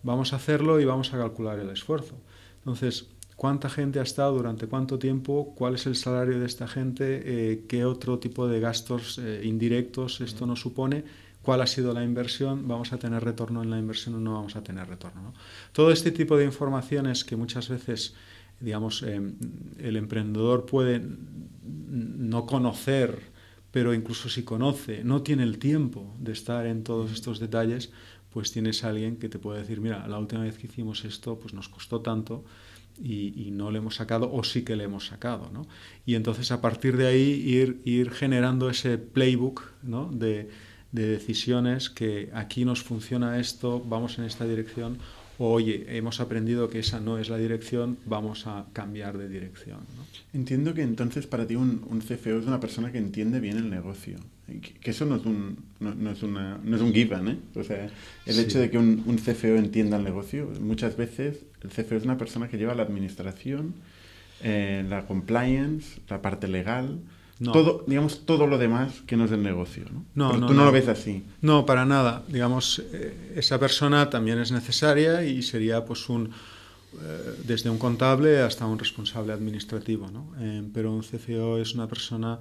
[0.02, 2.16] vamos a hacerlo y vamos a calcular el esfuerzo.
[2.58, 7.22] Entonces, cuánta gente ha estado durante cuánto tiempo, cuál es el salario de esta gente,
[7.24, 11.04] eh, qué otro tipo de gastos eh, indirectos esto nos supone,
[11.42, 14.56] cuál ha sido la inversión, vamos a tener retorno en la inversión o no vamos
[14.56, 15.32] a tener retorno.
[15.72, 18.14] Todo este tipo de informaciones que muchas veces
[18.60, 19.20] digamos, eh,
[19.78, 21.02] el emprendedor puede
[21.64, 23.18] no conocer,
[23.70, 27.92] pero incluso si conoce, no tiene el tiempo de estar en todos estos detalles,
[28.30, 31.38] pues tienes a alguien que te puede decir, mira, la última vez que hicimos esto,
[31.38, 32.44] pues nos costó tanto
[33.02, 35.66] y, no le hemos sacado, o sí que le hemos sacado, ¿no?
[36.04, 40.10] Y entonces a partir de ahí ir, ir generando ese playbook, ¿no?
[40.12, 40.50] De,
[40.92, 44.98] de decisiones que aquí nos funciona esto, vamos en esta dirección,
[45.38, 49.78] oye, hemos aprendido que esa no es la dirección, vamos a cambiar de dirección.
[49.96, 50.04] ¿no?
[50.34, 53.70] Entiendo que entonces para ti un, un, CFO es una persona que entiende bien el
[53.70, 54.18] negocio.
[54.46, 57.38] Que, eso no es un, no, no es una, no es un given, ¿eh?
[57.54, 57.88] O sea,
[58.26, 58.40] el sí.
[58.40, 62.18] hecho de que un, un, CFO entienda el negocio, muchas veces el CFO es una
[62.18, 63.74] persona que lleva la administración,
[64.42, 67.00] eh, la compliance, la parte legal,
[67.40, 67.52] no.
[67.52, 69.84] Todo, digamos, todo lo demás que no es del negocio.
[69.92, 70.04] ¿no?
[70.14, 71.24] No, Pero no, tú no, no, lo ves así.
[71.40, 72.24] No, para nada.
[72.26, 76.30] Digamos, eh, esa persona también es necesaria y sería pues un
[76.94, 80.10] eh, desde un contable hasta un responsable administrativo.
[80.10, 80.32] ¿no?
[80.40, 82.40] Eh, pero un CFO es una persona,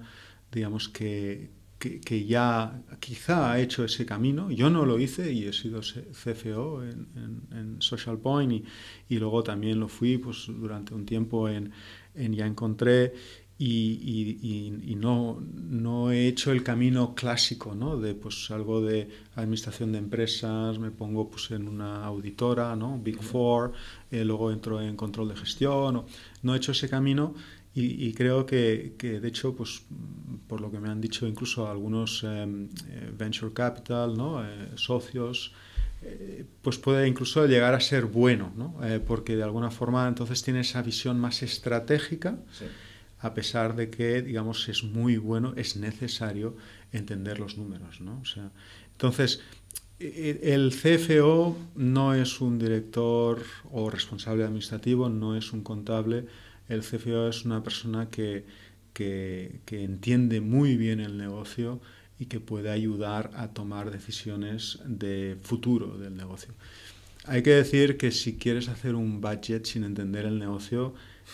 [0.51, 4.49] digamos, que, que, que, ya quizá ha hecho ese camino.
[4.49, 8.63] Yo no lo hice y he sido CFO en, en, en Social Point y,
[9.09, 11.71] y, luego también lo fui pues, durante un tiempo en,
[12.15, 13.13] en Ya Encontré
[13.59, 17.97] y, no, no, he hecho el camino clásico, ¿no?
[17.97, 22.99] De pues algo de administración de empresas, me pongo pues en una auditora, ¿no?
[22.99, 23.73] Big Four,
[24.11, 26.05] eh, luego entro en control de gestión,
[26.43, 27.33] no, he hecho ese camino
[27.79, 29.83] y, creo que, que, de hecho, pues
[30.47, 34.43] por lo que me han dicho incluso algunos em, eh, venture capital, ¿no?
[34.43, 35.53] Eh, socios,
[36.61, 38.75] pues puede incluso llegar a ser bueno, ¿no?
[39.07, 42.37] porque de alguna forma entonces tiene esa visión más estratégica.
[42.51, 42.65] Sí
[43.19, 46.55] a pesar de que, digamos, es muy bueno, es necesario
[46.91, 48.19] entender los números, ¿no?
[48.21, 48.51] O sea,
[48.91, 49.41] entonces,
[49.99, 56.25] e, e, el CFO no es un director o responsable administrativo, no es un contable,
[56.69, 58.45] el CFO es una persona que,
[58.93, 61.81] que, que entiende muy bien el negocio
[62.19, 66.53] y que puede ayudar a tomar decisiones de futuro del negocio.
[67.25, 70.93] Hay que decir que si quieres hacer un budget sin entender el negocio,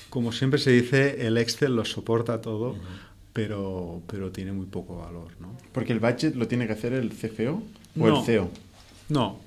[0.10, 2.75] como siempre se dice, el Excel lo soporta todo,
[3.34, 5.29] pero, pero tiene muy poco valor.
[5.39, 5.58] ¿no?
[5.71, 7.63] Porque el budget lo tiene que hacer el CFO
[7.99, 8.49] o el CEO.
[9.10, 9.39] No.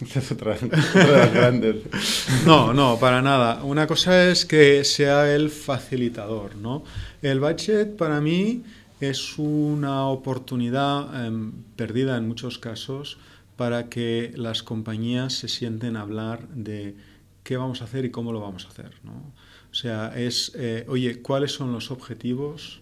[0.14, 1.76] es otra, otra, de las grandes.
[2.46, 3.64] No, no, para nada.
[3.64, 6.56] Una cosa es que sea el facilitador.
[6.56, 6.84] ¿no?
[7.22, 8.62] El budget para mí
[9.00, 13.18] es una oportunidad em, perdida en muchos casos
[13.56, 16.94] para que las compañías se sienten a hablar de
[17.42, 18.92] qué vamos a hacer y cómo lo vamos a hacer.
[19.02, 19.32] ¿no?
[19.76, 22.80] O sea, es, eh, oye, ¿cuáles son los objetivos?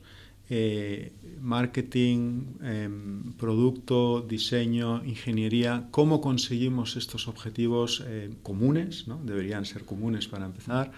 [0.49, 9.21] Eh, marketing, em, producto, diseño, ingeniería, cómo conseguimos estos objetivos eh, comunes, ¿no?
[9.25, 10.93] deberían ser comunes para empezar.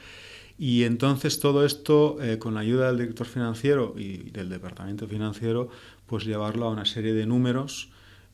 [0.58, 5.70] Y entonces todo esto, con la ayuda del director financiero y del departamento financiero,
[6.06, 7.88] pues llevarlo a una serie de números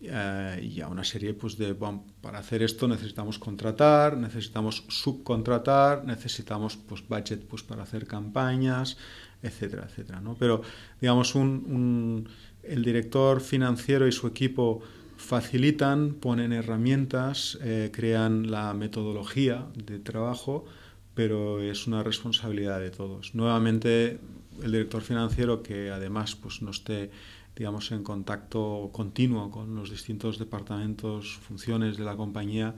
[0.05, 6.05] eh, y a una serie pues de bueno, para hacer esto necesitamos contratar necesitamos subcontratar
[6.05, 8.97] necesitamos pues budget pues para hacer campañas
[9.43, 10.35] etcétera etcétera ¿no?
[10.37, 10.62] pero
[11.01, 12.29] digamos un,
[12.65, 14.81] el director financiero y su equipo
[15.17, 20.65] facilitan ponen herramientas eh, crean la metodología de trabajo
[21.15, 24.19] pero es una responsabilidad de todos nuevamente
[24.65, 27.11] el director financiero que además pues no esté
[27.57, 32.75] digamos, en contacto continuo con los distintos departamentos, funciones de la compañía,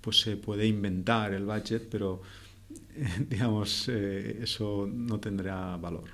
[0.00, 2.22] pues se puede inventar el budget, pero
[3.28, 6.04] digamos, eh, eso no tendrá valor.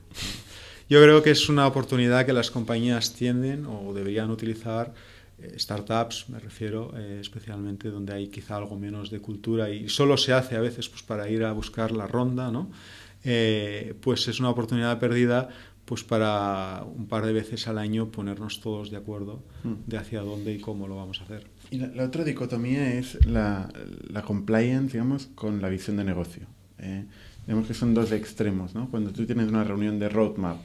[0.88, 4.92] Yo creo que es una oportunidad que las compañías tienden o deberían utilizar,
[5.38, 10.16] eh, startups me refiero, eh, especialmente donde hay quizá algo menos de cultura y solo
[10.16, 12.70] se hace a veces pues, para ir a buscar la ronda, ¿no?
[14.00, 15.50] pues es una oportunidad perdida
[15.90, 19.88] pues para un par de veces al año ponernos todos de acuerdo hmm.
[19.88, 21.48] de hacia dónde y cómo lo vamos a hacer.
[21.72, 23.72] Y la, otra dicotomía es la,
[24.08, 26.46] la, compliance, digamos, con la visión de negocio.
[26.78, 27.06] ¿eh?
[27.44, 28.88] Digamos que son dos extremos, ¿no?
[28.88, 30.58] Cuando tú tienes una reunión de roadmap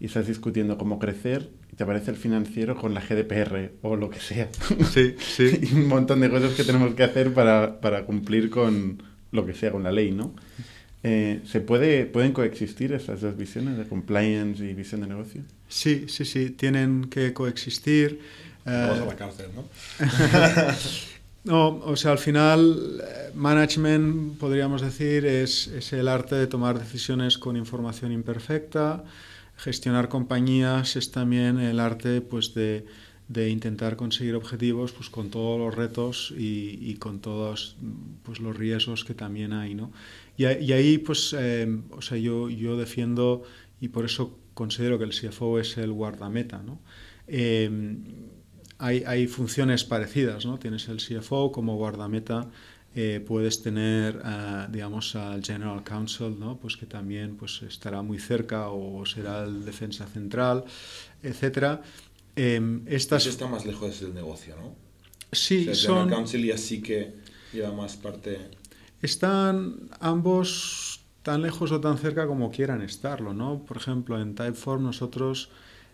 [0.00, 4.10] y estás discutiendo cómo crecer, y te aparece el financiero con la GDPR o lo
[4.10, 4.50] que sea.
[4.92, 5.68] Sí, sí.
[5.70, 9.54] y un montón de cosas que tenemos que hacer para, para cumplir con lo que
[9.54, 10.34] sea, con la ley, ¿no?
[11.06, 15.42] Eh, ¿Se puede, pueden coexistir esas dos visiones de compliance y visión de negocio?
[15.68, 18.20] Sí, sí, sí, tienen que coexistir.
[18.64, 19.64] Vamos a la cárcel, ¿no?
[21.44, 26.78] no, o sea, al final, eh, management, podríamos decir, es, es, el arte de tomar
[26.78, 29.04] decisiones con información imperfecta.
[29.58, 32.86] Gestionar compañías es también el arte pues, de,
[33.28, 37.76] de intentar conseguir objetivos pues, con todos los retos y, y con todos
[38.22, 39.92] pues, los riesgos que también hay, ¿no?
[40.36, 43.42] Y, ahí, pues, eh, o sea, yo, yo defiendo
[43.80, 46.80] y por eso considero que el CFO es el guardameta, ¿no?
[47.26, 47.70] Eh,
[48.78, 50.58] hay, hay, funciones parecidas, ¿no?
[50.58, 52.50] Tienes el CFO como guardameta,
[52.96, 54.20] eh, puedes tener,
[54.70, 56.58] digamos, al General Counsel, ¿no?
[56.58, 60.64] Pues que también pues, estará muy cerca o será el defensa central,
[61.22, 61.82] etcétera.
[62.34, 63.26] estas...
[63.26, 64.74] está más lejos del negocio, ¿no?
[65.30, 67.14] Sí, el General Counsel y así que
[67.52, 68.50] lleva más parte
[69.04, 73.64] están ambos tan lejos o tan cerca como quieran estarlo, ¿no?
[73.64, 75.50] Por ejemplo, en Typeform nosotros,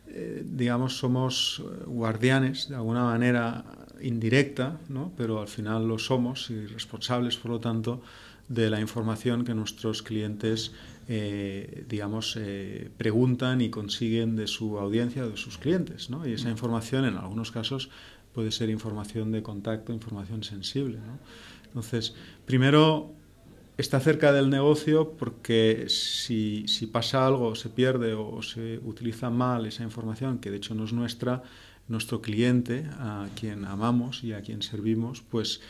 [0.09, 3.65] eh, digamos, somos eh, guardianes de alguna manera
[4.01, 5.13] indirecta, ¿no?
[5.17, 8.03] Pero al final lo somos y responsables, por lo tanto,
[8.49, 10.73] de la información que nuestros clientes,
[11.07, 12.37] eh, digamos,
[12.97, 16.27] preguntan y consiguen de su audiencia, de sus clientes, ¿no?
[16.27, 17.91] Y esa información, en algunos casos,
[18.35, 21.19] puede ser información de contacto, información sensible, ¿no?
[21.71, 22.15] Entonces,
[22.51, 23.13] primero
[23.79, 29.85] está cerca del negocio porque si, pasa algo, se pierde o se utiliza mal esa
[29.85, 31.45] información, que de hecho no es nuestra,
[31.87, 35.61] nuestro cliente, a quien amamos y a quien servimos, pues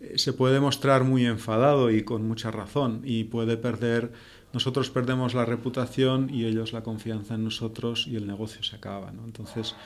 [0.00, 4.12] eh, se puede mostrar muy enfadado y con mucha razón y puede perder
[4.52, 9.12] nosotros perdemos la reputación y ellos la confianza en nosotros y el negocio se acaba.
[9.12, 9.24] ¿no?
[9.24, 9.76] Entonces,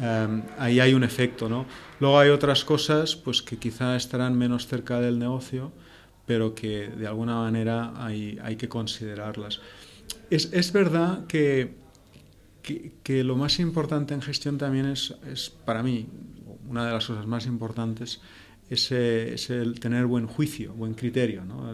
[0.00, 1.48] em, ahí hay un efecto.
[1.48, 1.66] ¿no?
[1.98, 5.72] Luego hay otras cosas pues, que quizá estarán menos cerca del negocio,
[6.26, 9.60] pero que de alguna manera hay, hay que considerarlas.
[10.30, 11.74] Es, es verdad que,
[12.62, 16.06] que, que, lo más importante en gestión también es, es, para mí,
[16.68, 18.20] una de las cosas más importantes,
[18.68, 21.44] es, es el tener buen juicio, buen criterio.
[21.44, 21.72] ¿no?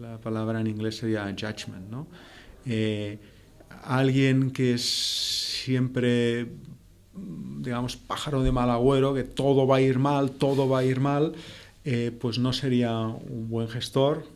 [0.00, 1.90] La palabra en inglés sería judgment.
[1.90, 2.06] ¿no?
[2.66, 3.18] Eh,
[3.82, 6.48] alguien que es siempre,
[7.14, 11.00] digamos, pájaro de mal agüero, que todo va a ir mal, todo va a ir
[11.00, 11.34] mal,
[11.84, 14.26] eh, pues no sería un buen gestor,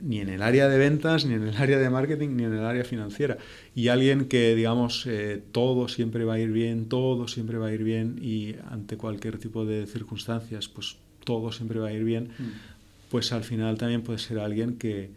[0.00, 2.64] ni en el área de ventas, ni en el área de marketing, ni en el
[2.64, 3.38] área financiera.
[3.74, 7.72] Y alguien que, digamos, eh, todo siempre va a ir bien, todo siempre va a
[7.72, 12.30] ir bien y ante cualquier tipo de circunstancias, pues todo siempre va a ir bien,
[12.36, 13.10] mm.
[13.10, 15.10] pues al final también puede ser alguien que,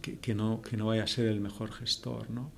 [0.00, 2.52] que, que, no, que no vaya a ser el mejor gestor, ¿no?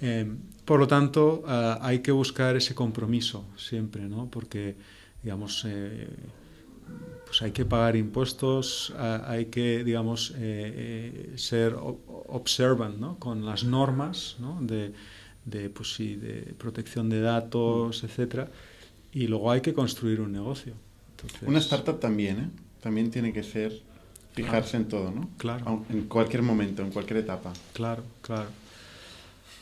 [0.00, 0.26] Eh,
[0.64, 4.28] por lo tanto, uh, hay que buscar ese compromiso siempre, ¿no?
[4.30, 4.76] Porque,
[5.22, 6.08] digamos, eh,
[7.24, 13.18] pues hay que pagar impuestos, hay que, digamos, eh, eh, ser observant ¿no?
[13.18, 14.60] con las normas ¿no?
[14.60, 14.92] de,
[15.44, 18.50] de, pues sí, de protección de datos, etcétera,
[19.12, 20.74] y luego hay que construir un negocio.
[21.10, 22.50] Entonces, Una startup también, ¿eh?
[22.80, 23.82] También tiene que ser
[24.34, 25.30] fijarse claro, en todo, ¿no?
[25.38, 25.84] Claro.
[25.88, 27.52] En cualquier momento, en cualquier etapa.
[27.72, 28.48] Claro, claro.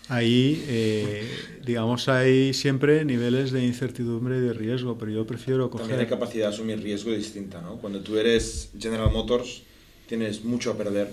[0.09, 1.29] Ahí, eh,
[1.65, 5.89] digamos, hay siempre niveles de incertidumbre y de riesgo, pero yo prefiero coger...
[5.89, 7.77] También capacidad de asumir riesgo distinta, ¿no?
[7.77, 9.63] Cuando tú eres General Motors,
[10.09, 11.09] tienes mucho a perder.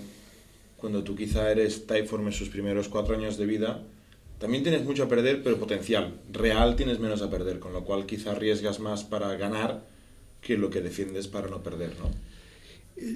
[0.78, 3.84] Cuando tú quizá eres Typeform en sus primeros cuatro años de vida,
[4.40, 6.14] también tienes mucho a perder, pero potencial.
[6.32, 9.84] Real tienes menos a perder, con lo cual quizá arriesgas más para ganar
[10.42, 12.10] que lo que defiendes para no perder, ¿no?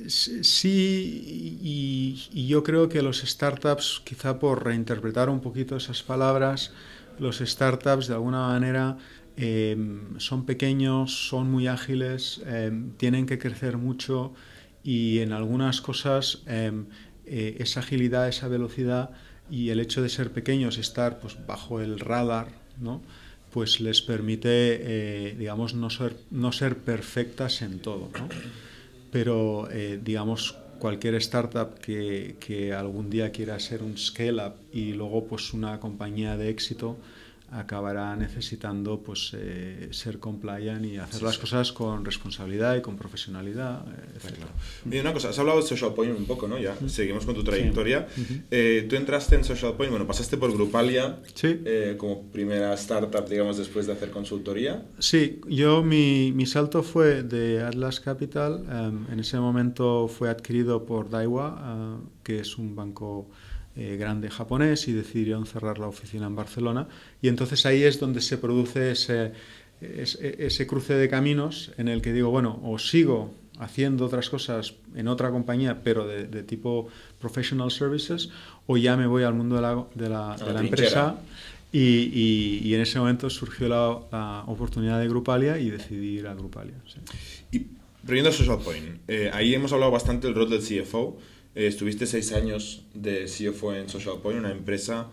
[0.08, 6.72] Sí, y, y, yo creo que los startups, quizá por reinterpretar un poquito esas palabras,
[7.19, 8.98] los startups de alguna manera
[9.36, 9.76] eh,
[10.17, 14.34] son pequeños, son muy ágiles, eh, tienen que crecer mucho
[14.84, 16.84] y en algunas cosas eh,
[17.26, 19.12] esa agilidad, esa velocidad
[19.50, 23.02] y el hecho de ser pequeños, estar pues, bajo el radar, ¿no?
[23.52, 28.10] pues les permite, digamos, no ser, no ser perfectas en todo.
[28.17, 28.28] ¿no?
[29.13, 35.26] Pero eh, digamos cualquier startup que, que, algún día quiera ser un scale-up y luego
[35.28, 36.97] pues una compañía de éxito
[37.54, 41.42] acabará necesitando pues eh, ser compliant y hacer sí, las sí.
[41.42, 43.86] cosas con responsabilidad y con profesionalidad,
[44.16, 44.36] etc.
[44.36, 44.52] Claro.
[44.86, 46.58] Mira, una cosa, has hablado de Social Point un poco, ¿no?
[46.58, 46.89] Ya, uh -huh.
[46.89, 48.08] seguimos con tu trayectoria.
[48.13, 48.22] Sí.
[48.22, 48.42] Uh -huh.
[48.52, 53.58] eh, tú entraste en Social Point, bueno, pasaste por Grupalia eh, como primera startup, digamos,
[53.58, 54.86] después de hacer consultoría.
[55.00, 60.86] Sí, yo mi, mi salto fue de Atlas Capital, um, en ese momento fue adquirido
[60.86, 63.30] por Daiwa, uh, que es un banco
[63.76, 66.88] eh, grande japonés y decidieron cerrar la oficina en Barcelona.
[67.22, 69.34] Y entonces ahí es donde se produce ese,
[69.82, 74.76] ese, ese, cruce de caminos en el que digo, bueno, o sigo haciendo otras cosas
[74.96, 76.88] en otra compañía, pero de, de tipo
[77.20, 78.30] professional services,
[78.68, 81.16] o ya me voy al mundo de la, de la, de la empresa.
[81.72, 86.28] Y, y, y, en ese momento surgió la, la, oportunidad de Grupalia y decidí ir
[86.28, 86.76] a Grupalia.
[86.86, 87.00] Sí.
[87.58, 87.66] Y
[88.04, 91.18] volviendo a Social Point, eh, ahí hemos hablado bastante del rol del CFO.
[91.56, 95.10] Eh, estuviste seis años de CFO en Social Point, una empresa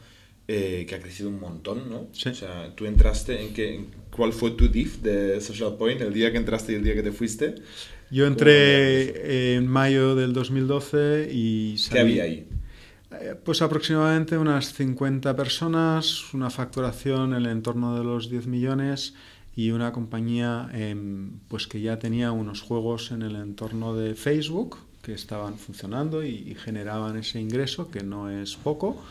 [0.48, 2.09] eh, que ha crecido un montón, ¿no?
[2.12, 2.31] Sí.
[2.31, 6.33] O sea, tú entraste en qué, ¿cuál fue tu diff de Social Point, el día
[6.33, 7.57] que entraste y el día que te fuiste?
[8.11, 12.48] Yo entré en mayo del 2012 y salí, ¿Qué había ahí?
[13.44, 19.14] Pues aproximadamente unas 50 personas, una facturación en el entorno de los 10 millones
[19.55, 20.96] y una compañía eh,
[21.48, 26.30] pues que ya tenía unos juegos en el entorno de Facebook, que estaban funcionando y,
[26.30, 29.02] y, generaban ese ingreso, que no es poco,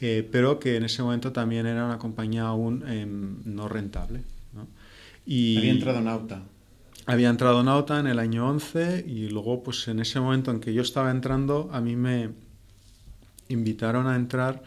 [0.00, 4.22] eh, pero que en ese momento también era una compañía aún eh, no rentable.
[4.52, 4.66] ¿no?
[5.26, 6.42] Y había entrado Nauta.
[7.06, 10.72] Había entrado Nauta en el año 11 y luego, pues en ese momento en que
[10.72, 12.30] yo estaba entrando, a mí me
[13.48, 14.62] invitaron a entrar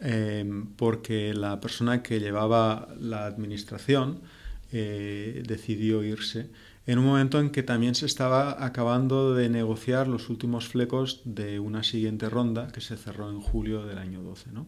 [0.00, 0.44] eh,
[0.76, 4.20] porque la persona que llevaba la administración
[4.72, 6.48] eh, decidió irse
[6.86, 11.60] en un momento en que también se estaba acabando de negociar los últimos flecos de
[11.60, 14.52] una siguiente ronda que se cerró en julio del año 12.
[14.52, 14.66] ¿no?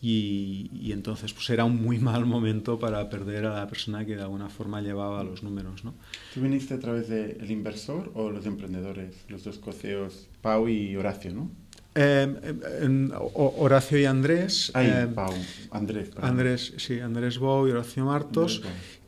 [0.00, 4.16] Y, y, entonces pues era un muy mal momento para perder a la persona que
[4.16, 5.84] de alguna forma llevaba los números.
[5.84, 5.94] ¿no?
[6.34, 10.96] ¿Tú viniste a través del de inversor o los emprendedores, los dos coceos, Pau y
[10.96, 11.50] Horacio, no?
[11.94, 14.72] Eh, eh, Horacio y Andrés.
[14.74, 15.32] Ay, eh, Pau,
[15.70, 16.08] Andrés.
[16.08, 16.30] Perdón.
[16.30, 18.62] Andrés, sí, Andrés Bou y Horacio Martos.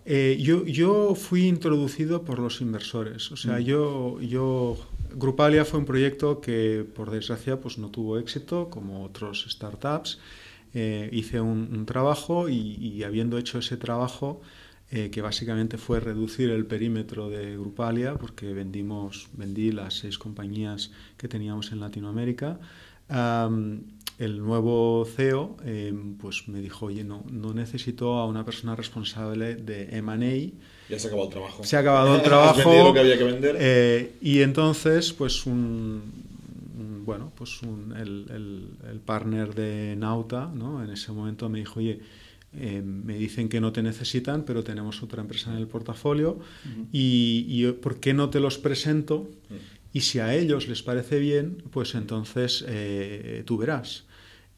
[0.06, 3.32] Eh, yo, yo fui introducido por los inversores.
[3.32, 4.76] O sea, yo, yo
[5.14, 10.18] Grupalia fue un proyecto que, por desgracia, pues no tuvo éxito, como otros startups.
[10.74, 14.42] Eh, hice un, trabajo y, habiendo hecho ese trabajo,
[14.90, 20.90] eh, que básicamente fue reducir el perímetro de Grupalia, porque vendimos, vendí las seis compañías
[21.16, 22.58] que teníamos en Latinoamérica,
[23.08, 29.56] el nuevo CEO em, pues me dijo, oye, no, no necesito a una persona responsable
[29.56, 30.52] de M&A.
[30.88, 31.64] Ya se ha acabado el trabajo.
[31.64, 32.84] Se ha acabado el trabajo.
[32.84, 33.56] lo que había que vender.
[33.58, 36.02] Eh, y entonces, pues un,
[37.04, 40.82] bueno, pues un, el, el, el, partner de Nauta, ¿no?
[40.82, 42.00] En ese momento me dijo, oye,
[42.52, 46.38] em, me dicen que no te necesitan, pero tenemos otra empresa en el portafolio
[46.92, 49.28] y, y, ¿por qué no te los presento?
[49.94, 54.06] Y si a ellos les parece bien, pues entonces eh, tú verás.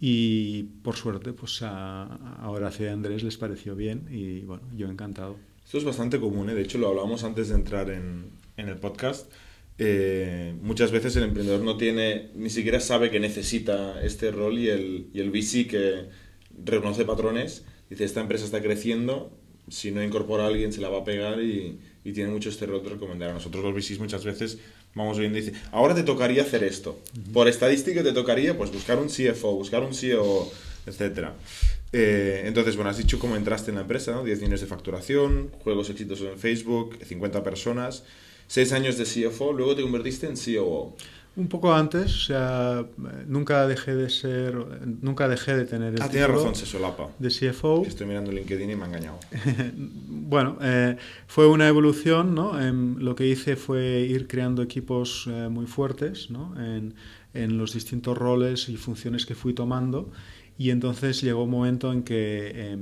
[0.00, 5.36] Y por suerte, pues a, a Andrés les pareció bien y bueno, yo encantado.
[5.62, 6.54] Esto es bastante común, ¿eh?
[6.54, 9.30] de hecho lo hablábamos antes de entrar en, en el podcast.
[9.76, 14.68] Eh, muchas veces el emprendedor no tiene, ni siquiera sabe que necesita este rol y
[14.70, 16.08] el, y el VC que
[16.64, 19.36] reconoce patrones, dice, esta empresa está creciendo,
[19.68, 22.64] si no incorpora a alguien se la va a pegar y, y tiene mucho este
[22.64, 23.30] rol de recomendar.
[23.30, 24.60] A nosotros los VCs muchas veces
[24.96, 26.98] vamos viendo dice, ahora te tocaría hacer esto.
[27.32, 30.50] Por estadística te tocaría pues buscar un CFO, buscar un CEO,
[30.86, 31.28] etc.
[31.92, 34.24] Eh, entonces, bueno, has dicho cómo entraste en la empresa, ¿no?
[34.24, 38.04] 10 millones de facturación, juegos exitosos en Facebook, 50 personas,
[38.48, 40.96] 6 años de CFO, luego te convertiste en COO.
[41.36, 42.86] Un poco antes, o sea,
[43.26, 44.54] nunca dejé de ser,
[45.02, 47.10] nunca dejé de tener el ah, tienes razón, se solapa.
[47.18, 47.84] De CFO.
[47.86, 49.18] Estoy mirando LinkedIn y me ha engañado.
[50.08, 52.60] bueno, eh, fue una evolución, ¿no?
[52.60, 56.54] En, lo que hice fue ir creando equipos eh, muy fuertes, ¿no?
[56.58, 56.94] En,
[57.34, 60.10] en, los distintos roles y funciones que fui tomando
[60.58, 62.78] y entonces llegó un momento en que eh,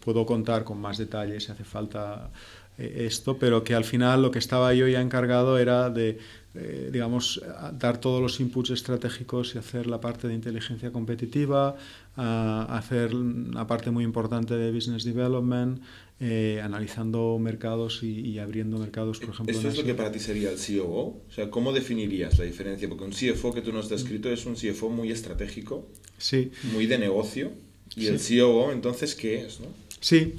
[0.00, 2.30] puedo contar con más detalles si hace falta
[2.76, 6.18] eh, esto, pero que al final lo que estaba yo ya encargado era de
[6.58, 7.40] eh, digamos,
[7.74, 11.76] dar todos los inputs estratégicos y hacer la parte de inteligencia competitiva,
[12.16, 15.80] hacer una parte muy importante de business development,
[16.20, 19.54] eh, analizando mercados y, abriendo mercados, por ejemplo.
[19.54, 21.22] ¿Esto es lo que para ti sería el COO?
[21.28, 22.88] O sea, ¿cómo definirías la diferencia?
[22.88, 25.86] Porque un CFO que tú nos has descrito es un CFO muy estratégico,
[26.16, 26.50] sí.
[26.72, 27.52] muy de negocio,
[27.94, 29.60] y el COO, entonces, ¿qué es?
[29.60, 29.68] No?
[30.00, 30.34] Sí.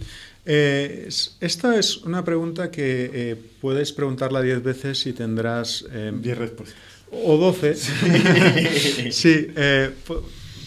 [0.45, 1.09] Eh,
[1.41, 5.85] esta es una pregunta que eh, puedes preguntarla 10 veces y tendrás...
[5.91, 6.77] 10 em, respuestas.
[7.11, 7.75] O 12.
[9.11, 9.91] sí, eh,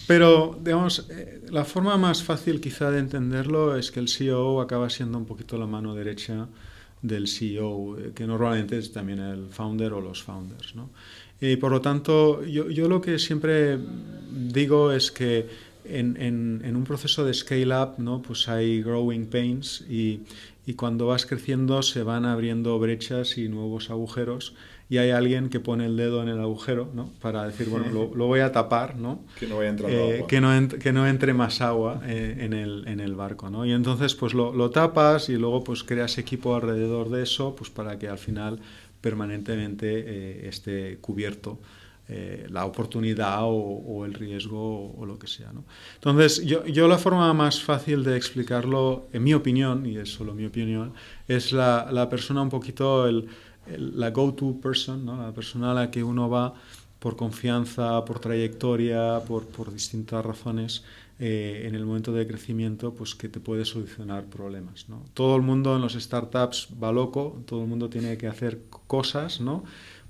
[0.07, 1.07] pero digamos,
[1.51, 5.57] la forma más fácil quizá de entenderlo es que el CEO acaba siendo un poquito
[5.57, 6.49] la mano derecha
[7.01, 10.75] del CEO, que normalmente es también el founder o los founders.
[10.75, 10.91] ¿no?
[11.41, 13.79] Y por lo tanto, yo, yo lo que siempre
[14.31, 16.16] digo es que en,
[16.64, 18.22] en, un proceso de scale-up ¿no?
[18.22, 20.20] pues hay growing pains y,
[20.66, 24.55] y, cuando vas creciendo se van abriendo brechas y nuevos agujeros
[24.89, 27.11] y hay alguien que pone el dedo en el agujero ¿no?
[27.22, 29.20] para decir, bueno, lo, lo voy a tapar, ¿no?
[29.41, 30.26] Que no vaya eh, agua.
[30.26, 33.64] Que no, que no entre más agua eh, en, el, en el barco, ¿no?
[33.64, 37.70] Y entonces pues lo, lo tapas y luego pues creas equipo alrededor de eso pues
[37.70, 38.61] para que al final
[39.01, 41.59] permanentemente eh, esté cubierto
[42.09, 45.53] eh, la oportunidad o, el riesgo o, lo que sea.
[45.53, 45.64] ¿no?
[45.94, 50.34] Entonces, yo, yo, la forma más fácil de explicarlo, en mi opinión, y es solo
[50.34, 50.92] mi opinión,
[51.28, 53.28] es la, la persona un poquito, el,
[53.76, 55.22] la go-to person, ¿no?
[55.22, 56.55] la persona a la que uno va
[56.98, 60.84] por confianza, por trayectoria, por, por distintas razones.
[61.24, 64.88] Eh, en el momento de crecimiento, pues que te puede solucionar problemas.
[64.88, 65.05] ¿no?
[65.14, 69.40] Todo el mundo en los startups va loco, todo el mundo tiene que hacer cosas,
[69.40, 69.62] ¿no?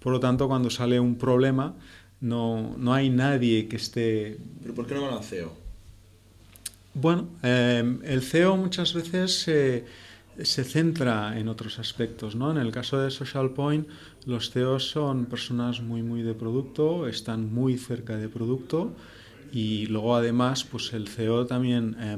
[0.02, 1.74] Por lo tanto, cuando sale un problema,
[2.20, 4.38] no, no hay nadie que esté...
[4.62, 5.52] ¿Pero por qué no van al CEO?
[6.94, 9.84] Bueno, eh, el CEO muchas veces se,
[10.42, 12.34] se centra en otros aspectos.
[12.36, 12.50] ¿no?
[12.50, 13.88] En el caso de Social Point,
[14.26, 18.94] los CEOs son personas muy, muy de producto, están muy cerca de producto
[19.52, 22.16] y luego además pues el CEO también eh,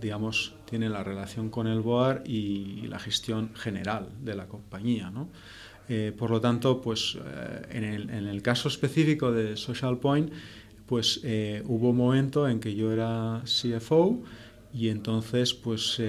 [0.00, 5.28] digamos tiene la relación con el board y la gestión general de la compañía ¿no?
[5.88, 10.32] Eh, por lo tanto, pues eh, en, el, en, el, caso específico de Social Point,
[10.86, 14.22] pues eh, hubo un momento en que yo era CFO
[14.74, 16.00] y entonces, pues,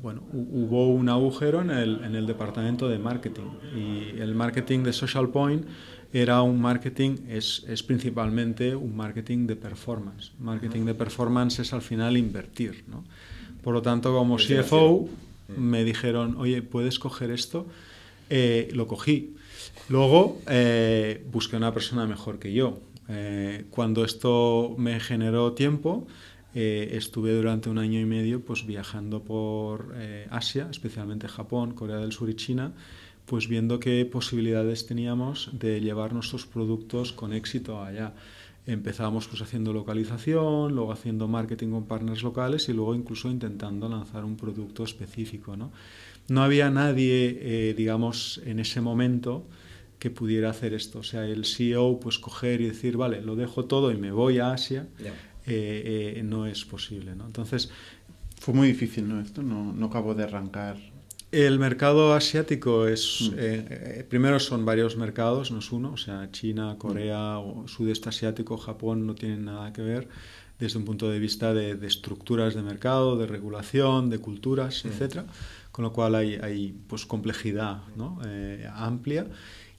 [0.00, 4.92] bueno, hubo un agujero en el, en el departamento de marketing y el marketing de
[4.92, 5.66] Social Point
[6.12, 10.32] era un marketing, es, es, principalmente un marketing de performance.
[10.38, 13.02] Marketing de performance es al final invertir, ¿no?
[13.64, 15.08] Por lo tanto, como CFO,
[15.56, 17.66] me dijeron, oye, ¿puedes coger esto?
[18.30, 19.34] Eh, lo cogí.
[19.88, 22.80] Luego eh, busqué una persona mejor que yo.
[23.08, 26.06] Eh, cuando esto me generó tiempo,
[26.54, 31.96] eh, estuve durante un año y medio pues viajando por eh, Asia, especialmente Japón, Corea
[31.96, 32.72] del Sur y China,
[33.26, 38.14] pues viendo qué posibilidades teníamos de llevar nuestros productos con éxito allá.
[38.66, 44.24] Empezábamos pues haciendo localización, luego haciendo marketing con partners locales y luego incluso intentando lanzar
[44.24, 45.56] un producto específico.
[45.56, 45.70] No,
[46.28, 49.46] no había nadie, eh, digamos, en ese momento
[49.98, 51.00] que pudiera hacer esto.
[51.00, 54.38] O sea, el CEO, pues coger y decir, vale, lo dejo todo y me voy
[54.38, 54.86] a Asia,
[55.46, 57.14] eh, eh, no es posible.
[57.14, 57.26] ¿no?
[57.26, 57.70] Entonces...
[58.40, 59.22] Fue muy difícil, ¿no?
[59.22, 60.76] Esto no, no acabó de arrancar.
[61.32, 64.08] El mercado asiático es, mm.
[64.10, 69.06] primero son varios mercados, no es uno, o sea, China, Corea, o sudeste asiático, Japón
[69.06, 70.08] no tienen nada que ver
[70.58, 75.24] desde un punto de vista de, estructuras de mercado, de regulación, de culturas, etcétera
[75.74, 78.20] con lo cual hay, hay pues complejidad ¿no?
[78.24, 79.26] eh, amplia.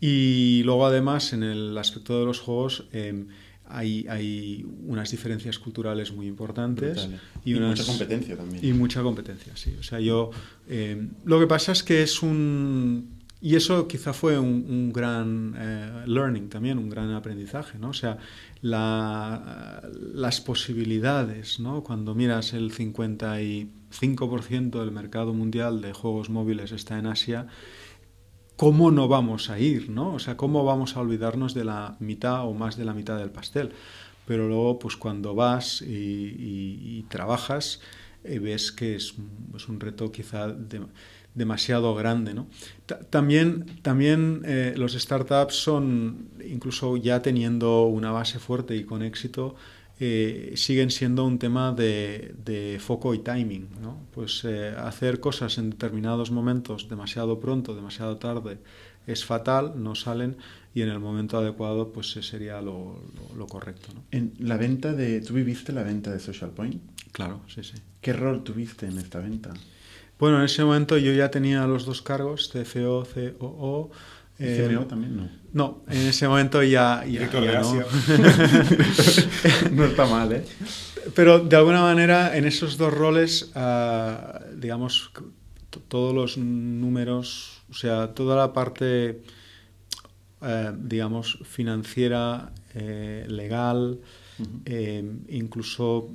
[0.02, 3.26] Y luego además en el aspecto de los juegos eh,
[3.70, 7.08] hay, hay, unas diferencias culturales muy importantes.
[7.46, 8.66] Y, mucha competencia también.
[8.66, 9.74] Y mucha competencia, sí.
[9.80, 10.32] O sea, yo...
[10.68, 13.22] Eh, lo que pasa es que es un...
[13.46, 15.54] Y eso quizá fue un, gran
[16.08, 17.90] learning también, un gran aprendizaje, ¿no?
[17.90, 18.18] O sea,
[18.62, 19.84] la,
[20.16, 21.84] las posibilidades, ¿no?
[21.84, 27.46] Cuando miras el 50 y 5% del mercado mundial de juegos móviles está en Asia,
[28.56, 29.92] ¿cómo no vamos a ir?
[29.92, 30.16] ¿no?
[30.16, 33.30] O sea, ¿cómo vamos a olvidarnos de la mitad o más de la mitad del
[33.30, 33.74] pastel?
[34.26, 37.80] Pero luego, pues cuando vas y, trabajas,
[38.24, 39.14] eh, ves que es,
[39.70, 40.48] un reto quizá
[41.36, 42.34] demasiado grande.
[42.34, 42.48] ¿no?
[43.10, 49.56] También, también eh, los startups son, incluso ya teniendo una base fuerte y con éxito,
[50.00, 53.68] eh, siguen siendo un tema de, foco y timing.
[53.82, 54.00] ¿no?
[54.14, 58.58] Pues eh, hacer cosas en determinados momentos demasiado pronto, demasiado tarde,
[59.06, 60.38] es fatal, no salen
[60.74, 63.00] y en el momento adecuado pues sería lo,
[63.48, 63.90] correcto.
[63.94, 64.04] ¿no?
[64.12, 65.22] En la venta de...
[65.22, 66.82] ¿Tú viviste la venta de Social Point?
[67.12, 67.76] Claro, sí, sí.
[68.02, 69.54] ¿Qué rol tuviste en esta venta?
[70.18, 73.06] Bueno, en ese momento yo ya tenía los dos cargos, CFO,
[73.38, 73.92] COO,
[74.38, 75.30] eh, también no.
[75.54, 77.30] No, en ese momento ya, ya,
[77.62, 77.74] no.
[79.72, 80.46] no está mal, ¿eh?
[81.14, 85.12] Pero de alguna manera en esos dos roles, ah, digamos,
[85.88, 89.22] todos los números, o sea, toda la parte,
[90.42, 94.00] eh, digamos, financiera, eh, legal,
[95.30, 96.10] incluso,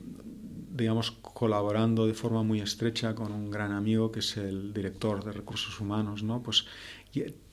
[0.70, 5.32] digamos, colaborando de forma muy estrecha con un gran amigo que es el director de
[5.32, 6.42] recursos humanos, ¿no?
[6.42, 6.66] Pues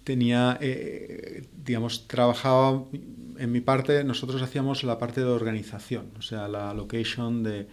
[0.03, 2.83] tenía, eh, digamos, trabajaba
[3.37, 7.67] en mi parte, nosotros hacíamos la parte de organización, o sea, la location de,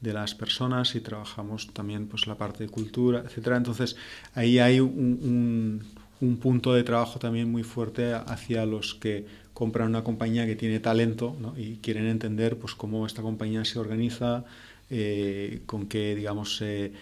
[0.00, 3.56] de las personas y trabajamos también pues la parte de cultura, etcétera.
[3.56, 3.96] Entonces
[4.34, 5.82] ahí hay un,
[6.20, 10.78] un, punto de trabajo también muy fuerte hacia los que compran una compañía que tiene
[10.78, 11.54] talento ¿no?
[11.56, 14.44] y quieren entender pues cómo esta compañía se organiza,
[14.90, 16.92] eh, con qué digamos eh,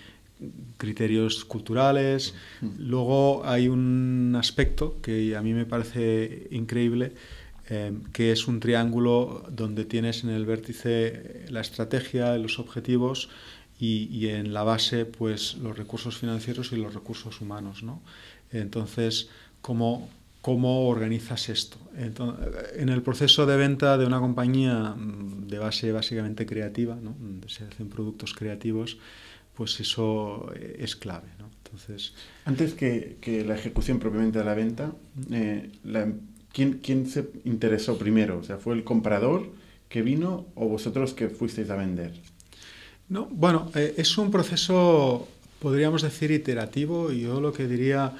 [0.76, 2.34] criterios culturales.
[2.78, 7.12] Luego hay un aspecto que a mí me parece increíble,
[7.70, 13.28] eh, que es un triángulo donde tienes en el vértice la estrategia, los objetivos
[13.78, 17.82] y, en la base pues los recursos financieros y los recursos humanos.
[17.82, 18.02] ¿no?
[18.52, 19.30] Entonces,
[19.62, 20.08] ¿cómo,
[20.46, 21.76] ¿cómo organizas esto?
[22.76, 27.16] en el proceso de venta de una compañía mm, de base básicamente creativa, ¿no?
[27.18, 28.96] donde se hacen productos creativos,
[29.54, 31.26] pues eso eh, es clave.
[31.40, 31.50] ¿no?
[31.64, 34.92] Entonces, Antes que, que, la ejecución propiamente de la venta,
[35.32, 35.68] eh,
[36.52, 38.38] ¿quién, ¿quién, se interesó primero?
[38.38, 39.50] O sea, ¿fue el comprador
[39.88, 42.12] que vino o vosotros que fuisteis a vender?
[43.08, 45.26] No, bueno, eh, es un proceso,
[45.58, 48.14] podríamos decir, iterativo yo lo que diría,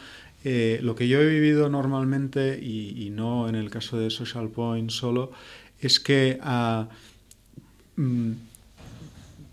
[0.44, 5.32] lo que yo he vivido normalmente y, no en el caso de Social Point solo,
[5.80, 6.88] es que a,
[7.96, 8.32] mm,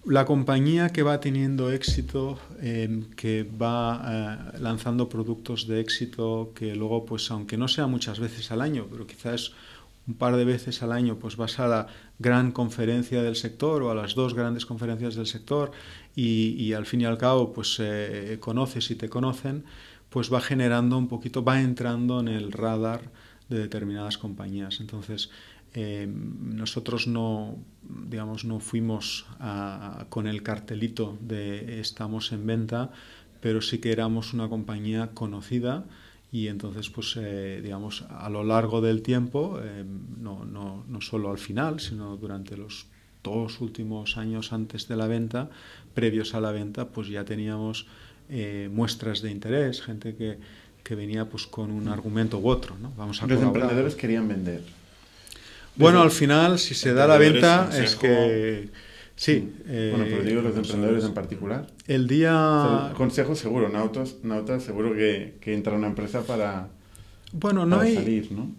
[0.05, 6.75] la compañía que va teniendo éxito, em, que va eh, lanzando productos de éxito, que
[6.75, 9.53] luego, pues aunque no sea muchas veces al año, pero quizás
[10.05, 11.87] un par de veces al año, pues vas a la
[12.19, 15.71] gran conferencia del sector o a las dos grandes conferencias del sector
[16.15, 19.63] y, al fin y al cabo, pues eh, conoces y te conocen,
[20.13, 23.01] pues va generando un poquito, va entrando en el radar
[23.49, 24.79] de determinadas compañías.
[24.79, 25.31] Entonces,
[25.73, 29.25] eh, nosotros no, digamos, no fuimos
[30.09, 32.91] con el cartelito de estamos en venta,
[33.41, 35.85] pero sí que éramos una compañía conocida
[36.31, 39.83] y entonces, pues, eh, digamos, a lo largo del tiempo, eh,
[40.19, 42.85] no, no, no, solo al final, sino durante los
[43.23, 45.49] dos últimos años antes de la venta,
[45.95, 47.87] previos a la venta, pues ya teníamos
[48.71, 50.37] muestras de interés, gente que,
[50.83, 52.91] que, venía pues con un argumento u otro, ¿no?
[52.97, 54.61] Vamos a Los emprendedores querían vender.
[55.75, 58.69] Bueno, al final, si se da la venta, es que
[59.15, 59.53] Sí.
[59.67, 61.67] bueno, pero digo los emprendedores en particular.
[61.87, 62.91] El día...
[62.97, 66.69] consejo seguro, Nautas, Nautas seguro que, que entra una empresa para,
[67.33, 68.51] bueno, no hay, salir, ¿no?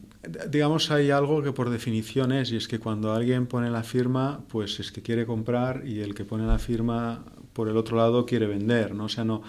[0.50, 4.40] Digamos, hay algo que por definición es, y es que cuando alguien pone la firma,
[4.48, 7.24] pues es que quiere comprar y el que pone la firma
[7.54, 9.04] por el otro lado quiere vender, ¿no?
[9.04, 9.42] O sea, no,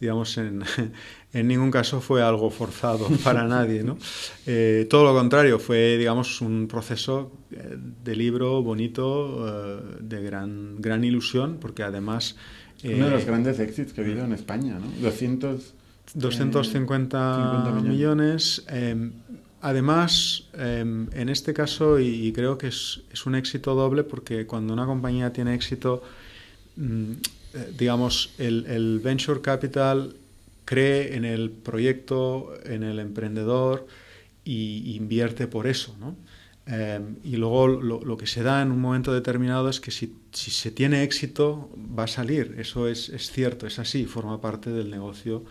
[0.00, 0.62] digamos, en,
[1.32, 3.98] en ningún caso fue algo forzado para nadie, ¿no?
[4.46, 10.80] Eh, todo lo contrario, fue, digamos, un proceso eh, de libro bonito, eh, de gran,
[10.80, 12.36] gran ilusión, porque además...
[12.82, 14.86] Uno de los grandes éxitos que ha habido en España, ¿no?
[15.02, 15.74] 200...
[16.14, 18.64] 250 millones.
[18.68, 19.12] Em,
[19.60, 24.72] además, em, en este caso, y, creo que es, es, un éxito doble, porque cuando
[24.72, 26.02] una compañía tiene éxito,
[26.76, 27.12] mm,
[27.76, 30.14] digamos, el, el venture capital
[30.64, 33.88] cree en el proyecto, en el emprendedor
[34.44, 35.96] y invierte por eso.
[35.98, 36.16] ¿no?
[36.66, 40.70] Em, y luego lo, que se da en un momento determinado es que si, se
[40.70, 42.54] tiene éxito va a salir.
[42.58, 45.44] Eso es, es cierto, es así, forma parte del negocio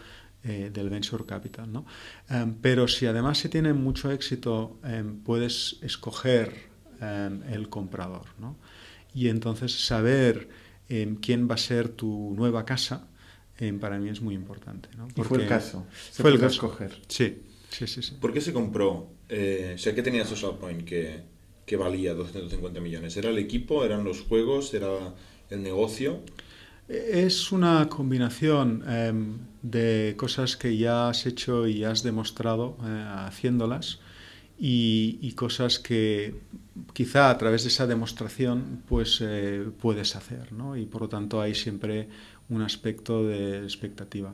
[0.45, 1.69] eh, del venture capital.
[1.69, 1.85] ¿no?
[2.29, 6.69] Em, pero si además se tiene mucho éxito, em, puedes escoger
[7.01, 8.25] el comprador.
[8.39, 8.57] ¿no?
[9.13, 10.49] Y entonces saber
[11.21, 13.09] quién va a ser tu nueva casa
[13.79, 14.89] para mí es muy importante.
[14.97, 15.07] ¿no?
[15.07, 15.85] Porque fue el caso.
[16.11, 16.53] Se fue el caso.
[16.65, 16.97] escoger.
[17.07, 18.15] Sí, sí, sí, sí.
[18.19, 19.11] ¿Por qué se compró?
[19.27, 21.21] Eh, o sea, ¿qué tenía Social Point que,
[21.65, 23.17] que valía 250 millones?
[23.17, 23.83] ¿Era el equipo?
[23.83, 24.73] ¿Eran los juegos?
[24.73, 25.13] ¿Era
[25.49, 26.21] el negocio?
[26.87, 33.99] Es una combinación em, de cosas que ya has hecho y has demostrado eh, haciéndolas
[34.59, 36.35] y, cosas que
[36.93, 40.75] quizá a través de esa demostración pues eh, puedes hacer ¿no?
[40.75, 42.09] y por lo tanto hay siempre
[42.49, 44.33] un aspecto de expectativa.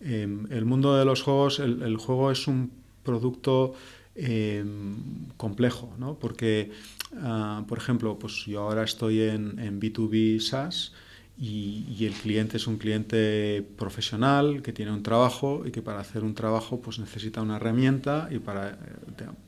[0.00, 3.74] Em, el mundo de los juegos, el, juego es un producto
[4.14, 4.96] em,
[5.36, 6.18] complejo, ¿no?
[6.18, 6.70] porque,
[7.16, 10.92] ah, por ejemplo, pues yo ahora estoy en, en B2B SaaS
[11.36, 16.22] y, el cliente es un cliente profesional que tiene un trabajo y que para hacer
[16.22, 18.74] un trabajo pues necesita una herramienta y para eh,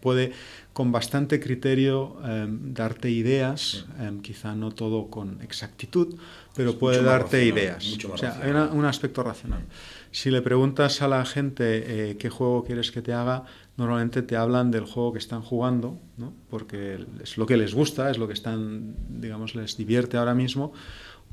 [0.01, 0.33] puede
[0.73, 6.17] con bastante criterio em, darte ideas, em, quizá no todo con exactitud,
[6.57, 7.97] pero puede darte ideas.
[8.13, 9.63] o sea, hay un aspecto racional.
[10.11, 13.45] Si le preguntas a la gente eh, qué juego quieres que te haga,
[13.77, 16.33] normalmente te hablan del juego que están jugando, ¿no?
[16.51, 20.73] porque es lo que les gusta, es lo que están, digamos, les divierte ahora mismo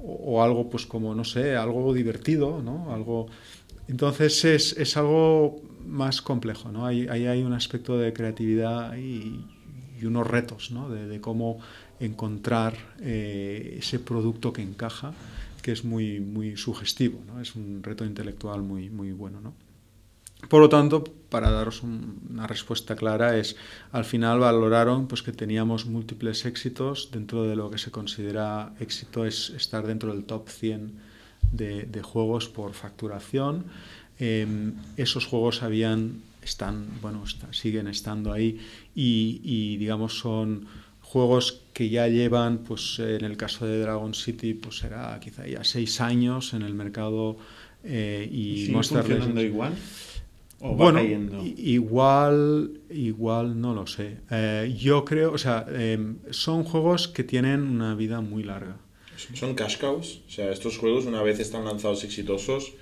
[0.04, 2.94] o, algo pues como, no sé, algo divertido, ¿no?
[2.94, 3.28] Algo...
[3.88, 6.86] Entonces es, es algo más complejo, ¿no?
[6.86, 9.46] Ahí, hay un aspecto de creatividad y,
[10.04, 10.90] unos retos, ¿no?
[10.90, 11.60] De, de cómo
[12.02, 15.14] encontrar eh, ese producto que encaja,
[15.62, 17.40] que es muy, muy sugestivo, ¿no?
[17.40, 19.54] Es un reto intelectual muy, muy bueno, ¿no?
[20.50, 23.56] Por lo tanto, para daros una respuesta clara, es
[23.92, 27.10] al final valoraron pues, que teníamos múltiples éxitos.
[27.12, 30.94] Dentro de lo que se considera éxito es estar dentro del top 100
[31.52, 33.66] de, juegos por facturación.
[34.20, 38.60] Em, esos juegos habían, están, bueno, siguen estando ahí
[38.94, 40.68] y, digamos son
[41.02, 45.64] juegos que ya llevan, pues en el caso de Dragon City, pues será quizá ya
[45.64, 47.38] seis años en el mercado
[47.84, 49.74] eh, y, ¿Y Monster funcionando igual?
[50.72, 54.18] Bueno, igual, igual no lo sé.
[54.32, 58.78] Eh, yo creo, o sea, em, son juegos que tienen una vida muy larga.
[59.34, 62.74] Son cash cows, o sea, estos juegos una vez están lanzados exitosos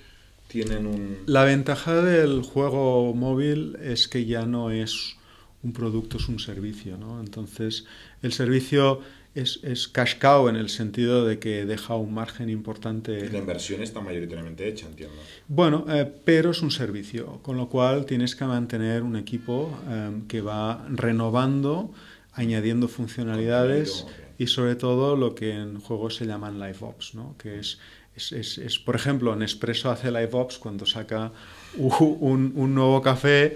[0.52, 1.18] tienen un...
[1.28, 5.16] La ventaja del juego móvil es que ya no es
[5.64, 7.22] un producto, es un servicio, ¿no?
[7.22, 7.86] Entonces,
[8.22, 9.00] el servicio
[9.34, 13.30] es, es cash cow en el sentido de que deja un margen importante.
[13.30, 15.16] la inversión está mayoritariamente hecha, entiendo.
[15.48, 20.28] Bueno, eh, pero es un servicio, con lo cual tienes que mantener un equipo em,
[20.28, 21.94] que va renovando,
[22.34, 24.06] añadiendo funcionalidades
[24.38, 27.36] y sobre todo lo que en juegos se llaman live ops, ¿no?
[27.38, 27.80] que es,
[28.16, 31.32] es, es, por ejemplo, Nespresso hace live ops cuando saca
[31.78, 33.56] un, un nuevo café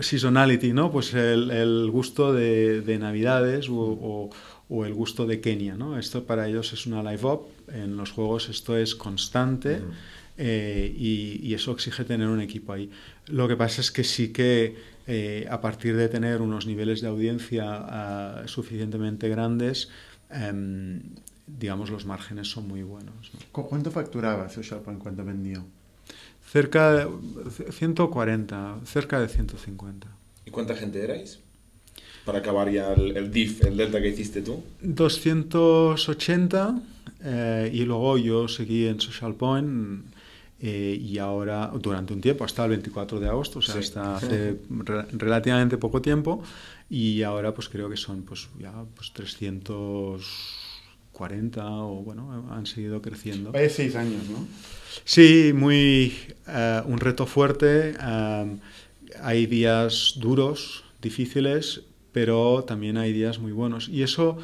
[0.00, 0.90] seasonality, ¿no?
[0.90, 4.30] Pues el, el gusto de, de Navidades o, o
[4.70, 5.74] el gusto de Kenia.
[5.74, 5.98] ¿no?
[5.98, 9.80] Esto para ellos es una live up, en los juegos esto es constante
[10.38, 12.90] eh, y, eso exige tener un equipo ahí.
[13.26, 17.08] Lo que pasa es que sí que eh, a partir de tener unos niveles de
[17.08, 19.90] audiencia ah, suficientemente grandes,
[20.30, 21.02] em,
[21.46, 23.32] digamos, los márgenes son muy buenos.
[23.50, 25.64] ¿Cuánto facturaba Social en cuánto vendió?
[26.46, 27.08] Cerca de
[27.72, 30.08] 140, cerca de 150.
[30.46, 31.40] ¿Y cuánta gente erais?
[32.24, 34.62] Para acabar ya el, DIF, el delta que hiciste tú?
[34.82, 36.80] 280
[37.22, 40.04] eh, y luego yo seguí en Social Point
[40.60, 44.56] eh, y ahora durante un tiempo, hasta el 24 de agosto, o sea, hasta hace
[45.12, 46.42] relativamente poco tiempo
[46.88, 50.20] y ahora pues creo que son pues ya pues 340
[51.20, 53.52] 40 o bueno, han seguido creciendo.
[53.54, 54.46] Hay seis años, ¿no?
[55.04, 56.14] Sí, muy
[56.48, 57.94] eh, un reto fuerte.
[58.00, 58.56] eh,
[59.22, 61.82] hay días duros, difíciles,
[62.12, 63.88] pero también hay días muy buenos.
[63.88, 64.38] Y eso,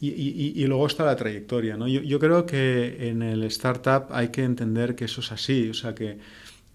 [0.00, 1.88] y, y- y luego está la trayectoria, ¿no?
[1.88, 5.74] Yo, yo creo que en el startup hay que entender que eso es así, o
[5.74, 6.18] sea, que,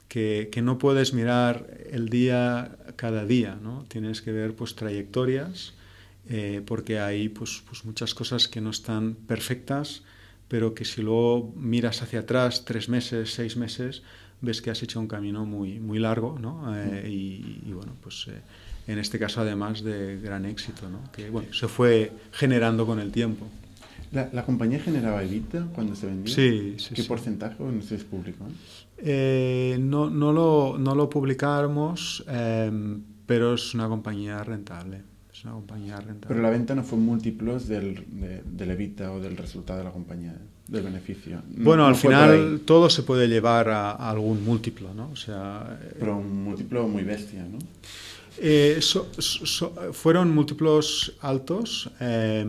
[0.07, 3.85] que, que no puedes mirar el día cada día, ¿no?
[3.89, 5.73] Tienes que ver, pues, trayectorias,
[6.29, 10.03] eh, porque hay, pues, pues, muchas cosas que no están perfectas,
[10.47, 14.01] pero que si luego miras hacia atrás, tres meses, seis meses,
[14.41, 16.73] ves que has hecho un camino muy, muy largo, ¿no?
[16.75, 18.41] Eh, y, y, bueno, pues eh,
[18.87, 20.99] en este caso además de gran éxito, ¿no?
[21.11, 23.45] Que bueno, se fue generando con el tiempo.
[24.13, 26.33] ¿La, la compañía generaba EBITDA cuando se vendía?
[26.33, 27.07] Sí, sí, ¿Qué sí.
[27.07, 27.55] porcentaje?
[27.61, 28.45] No es público.
[28.99, 29.77] ¿eh?
[29.79, 32.71] No, no, lo, no lo publicamos, eh,
[33.25, 35.01] pero es una compañía rentable.
[35.33, 36.27] Es una compañía rentable.
[36.29, 39.91] Pero la venta no fue múltiplos del, de- del EBITDA o del resultado de la
[39.91, 40.35] compañía,
[40.67, 41.41] del beneficio.
[41.55, 45.09] No- bueno, no al final todo se puede llevar a, a algún múltiplo, ¿no?
[45.11, 47.59] O sea, pero un múltiplo muy bestia, ¿no?
[48.39, 52.45] Eh, so- so- fueron múltiplos altos eh,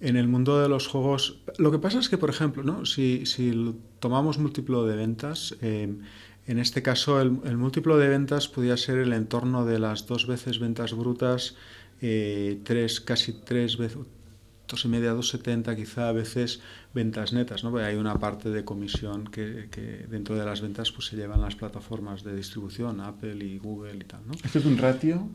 [0.00, 1.38] en el mundo de los juegos.
[1.58, 2.84] Lo que pasa es que, por ejemplo, ¿no?
[2.86, 5.94] si, si tomamos múltiplo de ventas, eh,
[6.46, 10.58] en este caso el, múltiplo de ventas podía ser el entorno de las dos veces
[10.58, 11.54] ventas brutas,
[12.00, 13.98] eh, tres, casi tres veces,
[14.70, 16.60] dos y media, dos setenta quizá a veces
[16.94, 17.70] ventas netas, ¿no?
[17.70, 21.40] Porque hay una parte de comisión que, que dentro de las ventas pues se llevan
[21.40, 24.32] las plataformas de distribución, Apple y Google y tal, ¿no?
[24.42, 25.28] Esto es un ratio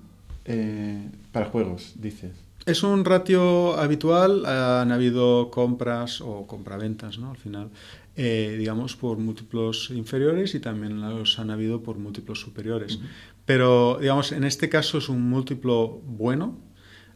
[0.45, 2.31] eh, para juegos, dices.
[2.65, 7.29] Es un ratio habitual, han habido compras o compraventas, ¿no?
[7.29, 7.69] Al final,
[8.15, 12.99] eh, digamos, por múltiplos inferiores y también los han habido por múltiplos superiores.
[13.45, 16.57] Pero, digamos, en este caso es un múltiplo bueno,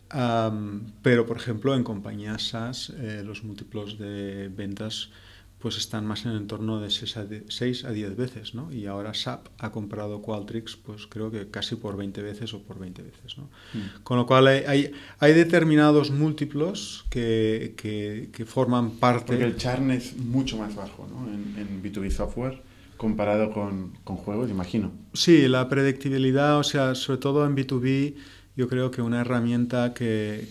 [0.09, 5.09] am, pero, por ejemplo, en compañías SaaS eh, los múltiplos de ventas
[5.59, 8.71] pues están más en el entorno de 6 a 10, 6 a 10 veces, ¿no?
[8.71, 12.79] Y ahora SAP ha comprado Qualtrics, pues creo que casi por 20 veces o por
[12.79, 13.49] 20 veces, ¿no?
[14.03, 19.33] Con lo cual hay, hay, hay determinados múltiplos que, que, que forman parte...
[19.33, 21.27] Porque el churn es mucho más bajo, ¿no?
[21.27, 22.63] En, en B2B software
[22.95, 24.91] comparado con, con juegos, imagino.
[25.13, 28.15] Sí, la predictibilidad, o sea, sobre todo en B2B,
[28.59, 30.45] yo creo que una herramienta que,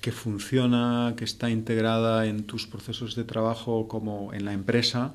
[0.00, 5.12] que funciona, que está integrada en tus procesos de trabajo como en la empresa,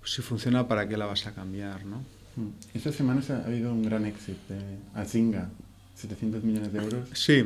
[0.00, 1.98] pues si funciona, ¿para qué la vas a cambiar, no?
[2.34, 2.48] Mm.
[2.74, 5.48] Esta semana se ha habido un gran éxito de Azinga,
[5.94, 7.08] 700 millones de euros.
[7.12, 7.44] Sí,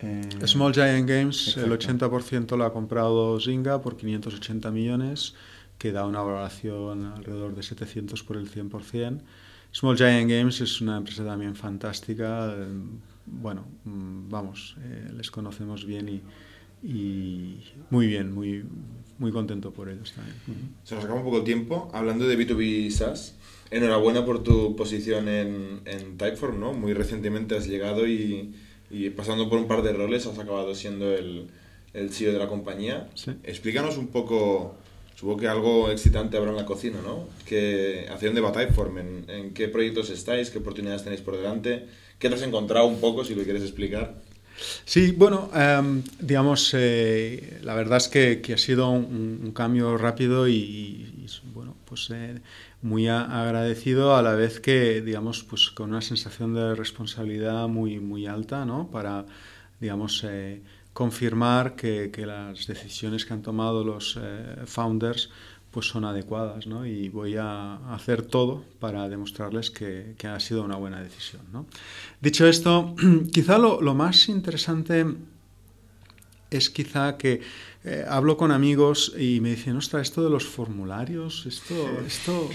[0.00, 2.08] Eh, Small Giant Games, el Exacto.
[2.08, 5.34] 80% lo ha comprado Zynga por 580 millones,
[5.76, 9.20] que da una valoración alrededor de 700 por el 100%.
[9.72, 12.54] Small Giant Games es una empresa también fantástica.
[13.30, 16.22] Bueno, mm, vamos, eh, les conocemos bien y,
[16.86, 17.60] y
[17.90, 18.64] muy bien, muy,
[19.18, 20.36] muy contento por ellos también.
[20.84, 21.90] Se nos acaba un poco el tiempo.
[21.92, 23.34] Hablando de B2B SaaS,
[23.70, 26.72] enhorabuena por tu posición en, en Typeform, ¿no?
[26.72, 28.54] Muy recientemente has llegado y,
[28.90, 31.48] y pasando por un par de roles has acabado siendo el,
[31.94, 33.08] el CEO de la compañía.
[33.14, 33.32] Sí.
[33.42, 34.76] Explícanos un poco,
[35.16, 37.28] supongo que algo excitante habrá en la cocina, ¿no?
[37.44, 38.98] Que, ¿Hacia dónde va Typeform?
[38.98, 40.50] ¿En, en qué proyectos estáis?
[40.50, 41.86] ¿Qué oportunidades tenéis por delante?
[42.18, 44.14] ¿Qué te has encontrado un poco, si lo quieres explicar?
[44.84, 51.26] Sí, bueno, em, digamos, eh, la verdad es que, ha sido un, cambio rápido y,
[51.54, 52.40] bueno, pues eh,
[52.82, 58.26] muy agradecido a la vez que, digamos, pues con una sensación de responsabilidad muy, muy
[58.26, 58.90] alta, ¿no?
[58.90, 59.26] Para,
[59.80, 60.60] digamos, eh,
[60.92, 64.18] confirmar que, las decisiones que han tomado los
[64.66, 65.30] founders
[65.70, 66.86] pues son adecuadas, ¿no?
[66.86, 71.66] Y voy a hacer todo para demostrarles que, que ha sido una buena decisión, ¿no?
[72.20, 72.94] Dicho esto,
[73.32, 75.04] quizá lo, lo más interesante
[76.50, 77.42] es quizá que
[77.84, 81.74] eh, hablo con amigos y me dicen, ostras, esto de los formularios, esto,
[82.06, 82.48] esto,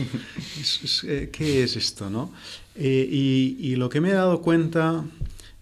[0.60, 2.32] es- es, eh, ¿qué es esto, no?
[2.76, 5.06] Eh, y, y lo que me he dado cuenta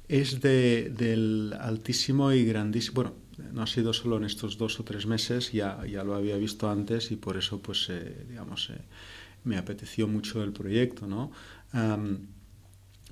[0.07, 3.13] es de- del altísimo y grandísimo, bueno,
[3.53, 6.69] no ha sido solo en estos dos o tres meses, ya, ya lo había visto
[6.69, 8.79] antes y por eso, pues, eh, digamos, eh,
[9.43, 11.31] me apeteció mucho el proyecto, ¿no?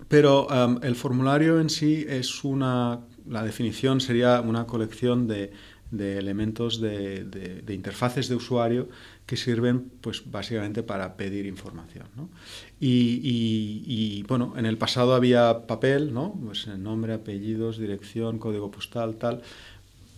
[0.07, 5.51] Pero um, el formulario en sí es una, la definición sería una colección de,
[5.91, 8.87] elementos de, interfaces de usuario
[9.25, 12.05] que sirven pues básicamente para pedir información.
[12.15, 12.29] ¿no?
[12.79, 13.83] Y, y-
[14.19, 16.33] y, bueno, en el pasado había papel, ¿no?
[16.45, 19.41] pues eh, nombre, apellidos, dirección, código postal, tal,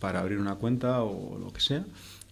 [0.02, 1.86] para abrir una cuenta o lo que sea.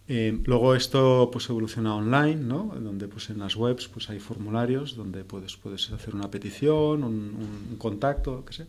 [0.09, 2.75] Eh, luego esto pues evoluciona online, ¿no?
[2.81, 7.65] Donde pues en las webs pues hay formularios donde puedes, puedes hacer una petición, un,
[7.69, 8.67] un contacto, lo que sea.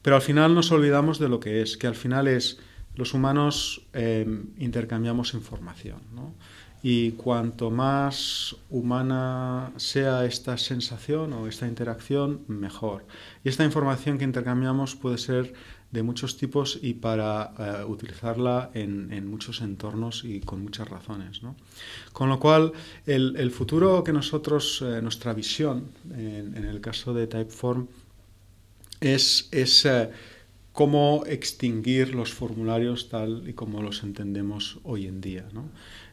[0.00, 2.58] Pero al final nos olvidamos de lo que es, que al final es
[2.98, 6.34] los humanos em, intercambiamos información, ¿no?
[6.82, 13.04] Y cuanto más humana sea esta sensación o esta interacción, mejor.
[13.44, 15.54] Y esta información que intercambiamos puede ser
[15.90, 21.40] de muchos tipos y para eh, utilizarla en, muchos entornos y con muchas razones.
[22.12, 22.72] Con lo cual,
[23.06, 27.86] el, futuro que nosotros, eh, nuestra visión, en, el caso de Typeform,
[29.00, 30.10] es, es eh,
[30.72, 35.48] cómo extinguir los formularios tal y como los entendemos hoy en día.
[35.52, 35.70] ¿no?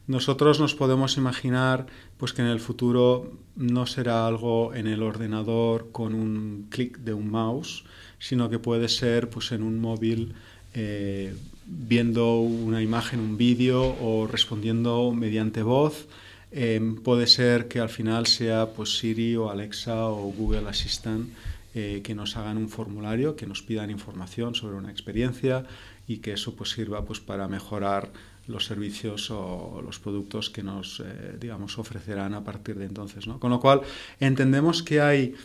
[0.07, 5.91] Nosotros nos podemos imaginar pues, que en el futuro no será algo en el ordenador
[5.91, 7.85] con un clic de un mouse,
[8.27, 10.33] sino que puede ser pues, en un móvil
[10.73, 11.35] eh,
[11.67, 16.07] viendo una imagen, un vídeo o respondiendo mediante voz.
[16.51, 21.29] Eh, puede ser que al final sea pues, Siri o Alexa o Google Assistant
[21.75, 25.67] eh, que nos hagan un formulario, que nos pidan información sobre una experiencia
[26.07, 28.11] y que eso pues, sirva pues, para mejorar
[28.47, 33.27] los servicios o los productos que nos eh, digamos, ofrecerán a partir de entonces.
[33.27, 33.39] ¿no?
[33.39, 33.81] Con lo cual,
[34.19, 35.35] entendemos que hay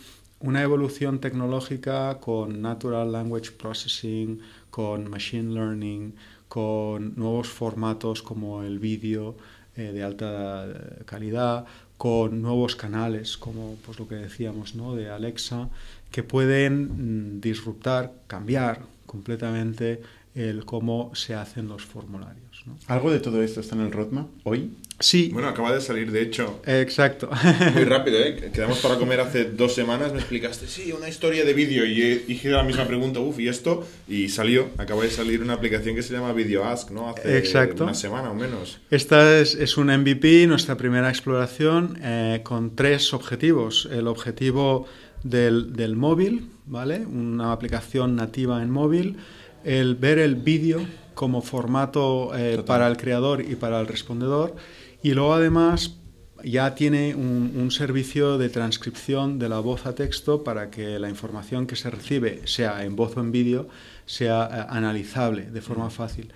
[0.43, 4.39] una evolución tecnológica con Natural Language Processing,
[4.69, 6.13] con Machine Learning,
[6.47, 9.35] con nuevos formatos como el vídeo
[9.75, 11.65] eh, de alta eh, calidad,
[11.97, 14.95] con nuevos canales como pues, lo que decíamos ¿no?
[14.95, 15.69] de Alexa,
[16.11, 20.01] que pueden mm, disruptar, cambiar completamente
[20.35, 22.50] el cómo se hacen los formularios.
[22.87, 24.71] ¿Algo de todo esto está en el roadmap hoy?
[24.99, 25.31] Sí.
[25.33, 26.61] Bueno, acaba de salir, de hecho.
[26.65, 27.29] Exacto.
[27.73, 28.51] Muy rápido, ¿eh?
[28.53, 32.49] Quedamos para comer hace dos semanas, me explicaste, sí, una historia de vídeo, y dije
[32.49, 33.85] la misma pregunta, uff, ¿y esto?
[34.07, 37.09] Y salió, acaba de salir una aplicación que se llama Video Ask, ¿no?
[37.09, 37.83] Hace Exacto.
[37.83, 38.79] una semana o menos.
[38.91, 43.89] Esta es, es un MVP, nuestra primera exploración, eh, con tres objetivos.
[43.91, 44.85] El objetivo
[45.23, 47.05] del, del móvil, ¿vale?
[47.07, 49.17] Una aplicación nativa en móvil
[49.63, 50.81] el ver el vídeo
[51.21, 54.55] como formato eh, para el creador y para el respondedor
[55.03, 55.97] y luego además
[56.43, 61.67] ya tiene un, servicio de transcripción de la voz a texto para que la información
[61.67, 63.69] que se recibe, sea en voz o en vídeo,
[64.07, 65.91] sea eh, analizable de forma mm.
[65.91, 66.33] fácil.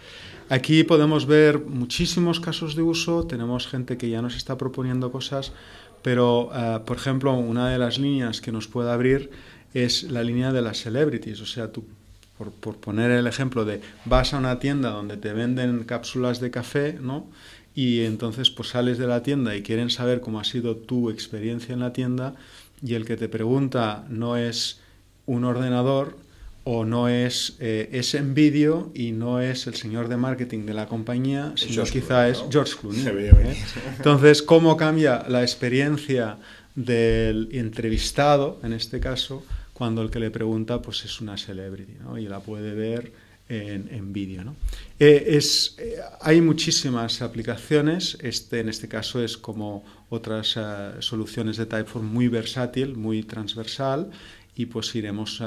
[0.50, 5.52] Aquí podemos ver muchísimos casos de uso, tenemos gente que ya nos está proponiendo cosas,
[6.04, 9.32] pero eh, por ejemplo, una de las líneas que nos puede abrir
[9.74, 11.86] es la línea de las celebrities, o sea, tú
[12.38, 16.98] por, poner el ejemplo de vas a una tienda donde te venden cápsulas de café,
[17.00, 17.28] ¿no?
[17.74, 21.74] Y entonces pues sales de la tienda y quieren saber cómo ha sido tu experiencia
[21.74, 22.36] en la tienda
[22.82, 24.80] y el que te pregunta no es
[25.26, 26.18] un ordenador
[26.64, 30.74] o no es, eh, es en vídeo y no es el señor de marketing de
[30.74, 33.06] la compañía, sino quizá es George Clooney.
[33.08, 33.58] ¿eh?
[33.98, 36.38] Entonces, ¿cómo cambia la experiencia
[36.74, 39.44] del entrevistado, en este caso,
[39.76, 42.18] cuando el que le pregunta pues es una celebrity ¿no?
[42.18, 43.12] y la puede ver
[43.50, 44.46] en, en vídeo.
[44.46, 44.56] ¿no?
[45.00, 51.66] Eh, eh, hay muchísimas aplicaciones, este, en este caso es como otras uh, soluciones de
[51.66, 54.12] Typeform muy versátil, muy transversal
[54.56, 55.44] y pues iremos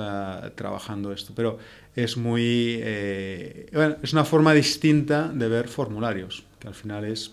[0.55, 1.33] trabajando esto.
[1.35, 1.59] Pero
[1.97, 7.33] es muy, es una forma distinta de ver formularios, que al final es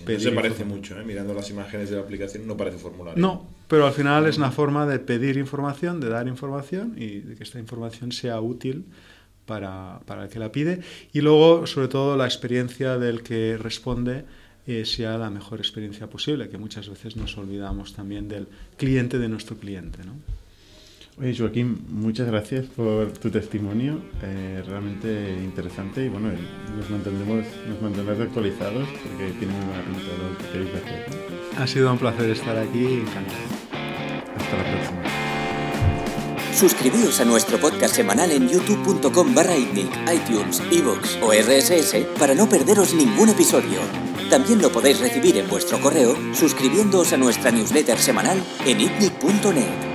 [0.00, 1.04] no se parece mucho, ¿eh?
[1.04, 3.20] mirando las imágenes de la aplicación no parece formulario.
[3.20, 7.34] No, pero al final es una forma de pedir información, de dar información y de
[7.34, 8.86] que esta información sea útil
[9.46, 10.80] para, para el que la pide.
[11.12, 14.24] Y luego, sobre todo, la experiencia del que responde
[14.66, 19.28] eh, sea la mejor experiencia posible, que muchas veces nos olvidamos también del cliente de
[19.28, 19.98] nuestro cliente.
[20.04, 20.12] ¿no?
[21.20, 26.30] Oye, Joaquín, muchas gracias por tu testimonio, eh, realmente interesante y bueno,
[26.74, 31.06] nos mantendremos, nos mantendrás actualizados porque tiene muy buena pinta lo que queréis hacer.
[31.58, 33.42] Ha sido un placer estar aquí, encantado.
[34.36, 35.02] Hasta la próxima.
[36.54, 42.94] Suscribíos a nuestro podcast semanal en youtube.com barra iTunes, iVoox o RSS para no perderos
[42.94, 43.80] ningún episodio.
[44.30, 49.91] También lo podéis recibir en vuestro correo suscribiéndoos a nuestra newsletter semanal en itnic.net.